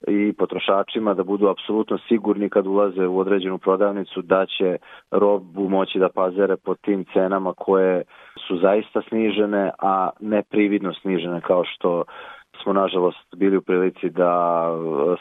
i 0.07 0.33
potrošačima 0.33 1.13
da 1.13 1.23
budu 1.23 1.47
apsolutno 1.47 1.97
sigurni 2.07 2.49
kad 2.49 2.67
ulaze 2.67 3.07
u 3.07 3.19
određenu 3.19 3.57
prodavnicu 3.57 4.21
da 4.21 4.45
će 4.45 4.77
robu 5.11 5.69
moći 5.69 5.99
da 5.99 6.09
pazere 6.09 6.57
po 6.57 6.75
tim 6.75 7.05
cenama 7.13 7.53
koje 7.53 8.03
su 8.47 8.57
zaista 8.57 9.01
snižene, 9.09 9.71
a 9.79 10.09
ne 10.19 10.43
prividno 10.43 10.93
snižene 10.93 11.41
kao 11.41 11.63
što 11.65 12.03
smo 12.63 12.73
nažalost 12.73 13.35
bili 13.35 13.57
u 13.57 13.61
prilici 13.61 14.09
da 14.09 14.63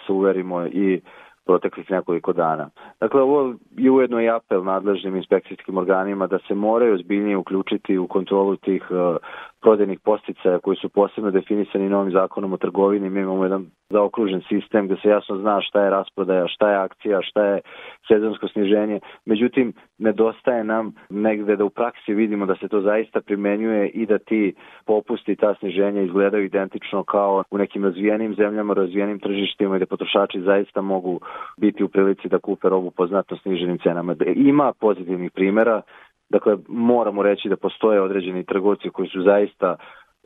se 0.07 0.13
uverimo 0.13 0.67
i 0.67 1.01
proteklih 1.49 1.91
nekoliko 1.91 2.33
dana. 2.33 2.71
Dakle, 3.01 3.23
ovo 3.23 3.55
je 3.77 3.91
ujedno 3.91 4.21
i 4.21 4.31
apel 4.31 4.65
nadležnim 4.65 5.17
inspekcijskim 5.17 5.79
organima 5.79 6.27
da 6.27 6.39
se 6.39 6.55
moraju 6.55 6.95
ozbiljnije 6.95 7.37
uključiti 7.37 7.99
u 7.99 8.07
kontrolu 8.07 8.57
tih 8.57 8.91
uh, 8.91 9.17
prodajnih 9.61 10.01
posticaja 10.05 10.59
koji 10.59 10.77
su 10.77 10.89
posebno 10.89 11.31
definisani 11.31 11.89
novim 11.89 12.13
zakonom 12.13 12.53
o 12.53 12.57
trgovini. 12.57 13.11
Mi 13.11 13.21
imamo 13.21 13.45
jedan 13.45 13.67
zaokružen 13.91 14.43
sistem 14.49 14.87
gde 14.87 14.97
se 15.03 15.09
jasno 15.09 15.37
zna 15.37 15.61
šta 15.61 15.83
je 15.85 15.91
rasprodaja, 15.91 16.47
šta 16.49 16.71
je 16.71 16.77
akcija, 16.77 17.21
šta 17.23 17.45
je 17.45 17.61
sezonsko 18.09 18.49
sniženje. 18.49 19.01
Međutim, 19.25 19.73
nedostaje 19.99 20.65
nam 20.65 20.95
negde 21.11 21.57
da 21.57 21.65
u 21.65 21.71
praksi 21.71 22.15
vidimo 22.15 22.47
da 22.47 22.55
se 22.55 22.69
to 22.69 22.81
zaista 22.81 23.21
primenjuje 23.21 23.89
i 23.89 24.07
da 24.07 24.19
ti 24.19 24.55
popusti 24.87 25.33
i 25.33 25.37
ta 25.37 25.55
sniženja 25.55 26.03
izgledaju 26.03 26.45
identično 26.45 27.05
kao 27.05 27.45
u 27.51 27.59
nekim 27.59 27.85
razvijenim 27.85 28.35
zemljama, 28.35 28.75
razvijenim 28.75 29.19
tržištima 29.19 29.77
gde 29.77 29.87
potrošači 29.87 30.41
zaista 30.41 30.81
mogu 30.81 31.21
biti 31.57 31.85
u 31.85 31.89
prilici 31.89 32.29
da 32.29 32.39
kupe 32.39 32.69
robu 32.69 32.91
po 32.91 33.07
znatno 33.07 33.37
sniženim 33.37 33.79
cenama. 33.79 34.15
Ima 34.37 34.73
pozitivnih 34.81 35.31
primera, 35.31 35.83
Dakle, 36.31 36.57
moramo 36.69 37.23
reći 37.23 37.49
da 37.49 37.57
postoje 37.57 38.01
određeni 38.01 38.45
trgovci 38.45 38.91
koji 38.91 39.09
su 39.09 39.23
zaista 39.23 39.77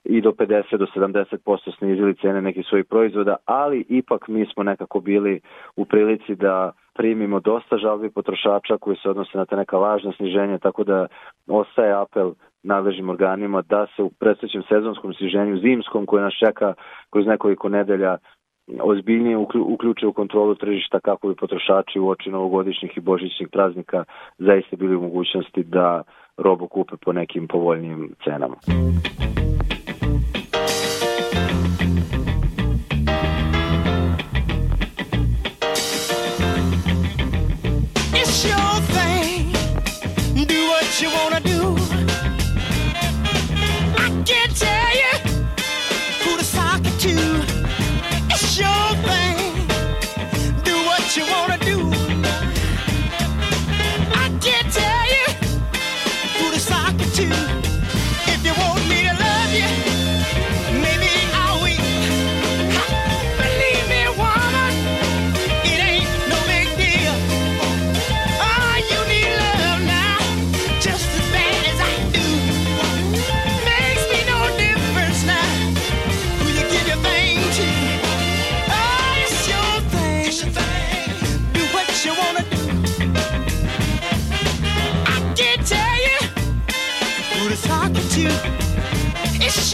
i 0.05 0.21
do 0.21 0.31
50 0.31 0.77
do 0.77 0.87
70% 0.95 1.79
snizili 1.79 2.17
cene 2.17 2.43
nekih 2.43 2.67
svojih 2.69 2.87
proizvoda, 2.87 3.37
ali 3.45 3.85
ipak 3.89 4.29
mi 4.29 4.47
smo 4.47 4.63
nekako 4.63 5.01
bili 5.01 5.41
u 5.77 5.85
prilici 5.85 6.35
da 6.35 6.73
primimo 6.95 7.41
dosta 7.41 7.77
žalbi 7.77 8.11
potrošača 8.11 8.79
koji 8.81 8.97
se 8.97 9.11
odnose 9.11 9.39
na 9.39 9.45
te 9.45 9.57
neka 9.57 9.79
važna 9.79 10.13
sniženja, 10.17 10.59
tako 10.59 10.85
da 10.85 11.07
ostaje 11.49 11.93
apel 11.93 12.33
nadležnim 12.63 13.11
organima 13.11 13.63
da 13.63 13.87
se 13.97 14.03
u 14.03 14.11
predstavljećem 14.11 14.63
sezonskom 14.69 15.15
sniženju 15.15 15.59
zimskom 15.59 16.07
koje 16.07 16.23
nas 16.23 16.35
čeka 16.47 16.75
kroz 17.11 17.27
nekoliko 17.27 17.69
nedelja 17.69 18.17
ozbiljnije 18.81 19.37
uključe 19.67 20.07
u 20.07 20.13
kontrolu 20.13 20.55
tržišta 20.55 21.01
kako 21.01 21.29
bi 21.29 21.35
potrošači 21.35 21.99
u 21.99 22.09
oči 22.09 22.31
novogodišnjih 22.31 22.97
i 22.97 23.01
božićnih 23.01 23.49
praznika 23.49 24.05
zaista 24.39 24.77
bili 24.77 24.97
u 24.97 25.03
mogućnosti 25.03 25.63
da 25.63 26.03
robu 26.37 26.69
kupe 26.69 26.97
po 27.05 27.13
nekim 27.13 27.49
povoljnijim 27.49 28.15
cenama. 28.25 28.57
It's 38.21 38.45
your 38.51 38.75
thing. 38.95 39.53
Do 40.49 40.59
what 40.71 41.03
you 41.03 41.09
wanna 41.17 41.42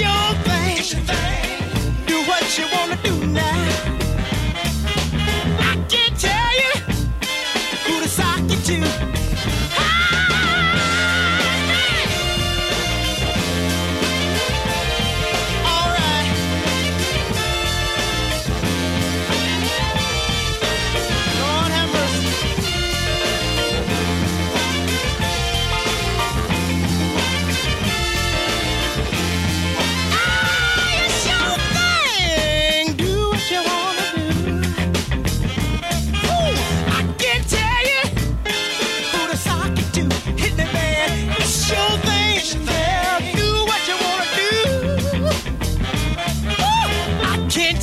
It's 0.00 0.27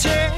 share. 0.06 0.35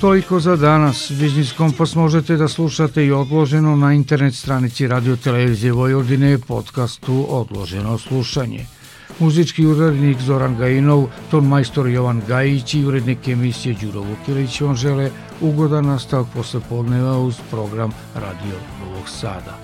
Toliko 0.00 0.40
za 0.40 0.56
danas. 0.56 1.10
Biznis 1.10 1.52
Kompas 1.52 1.94
možete 1.94 2.36
da 2.36 2.48
slušate 2.48 3.06
i 3.06 3.12
odloženo 3.12 3.76
na 3.76 3.92
internet 3.92 4.34
stranici 4.34 4.88
radio 4.88 5.16
televizije 5.16 5.72
Vojvodine 5.72 6.38
podcastu 6.38 7.26
Odloženo 7.28 7.98
slušanje 7.98 8.79
muzički 9.20 9.66
urednik 9.66 10.20
Zoran 10.20 10.56
Gajinov, 10.56 11.06
ton 11.30 11.48
majstor 11.48 11.88
Jovan 11.88 12.22
Gajić 12.28 12.74
i 12.74 12.84
urednik 12.84 13.28
emisije 13.28 13.74
Đuro 13.80 14.00
Vukilić 14.00 14.60
vam 14.60 14.76
žele 14.76 15.10
ugodan 15.40 15.86
nastavak 15.86 16.26
posle 16.34 16.60
podneva 16.68 17.18
uz 17.18 17.36
program 17.50 17.92
Radio 18.14 18.56
Novog 18.80 19.08
Sada. 19.08 19.58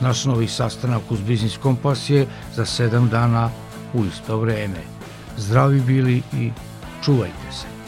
Naš 0.00 0.24
novi 0.24 0.48
sastanak 0.48 1.10
uz 1.10 1.20
Biznis 1.20 1.56
Kompas 1.56 2.10
je 2.10 2.26
za 2.54 2.66
sedam 2.66 3.08
dana 3.08 3.50
u 3.94 4.04
isto 4.04 4.36
vreme. 4.36 4.80
Zdravi 5.36 5.80
bili 5.80 6.22
i 6.32 6.50
čuvajte 7.04 7.52
se. 7.52 7.81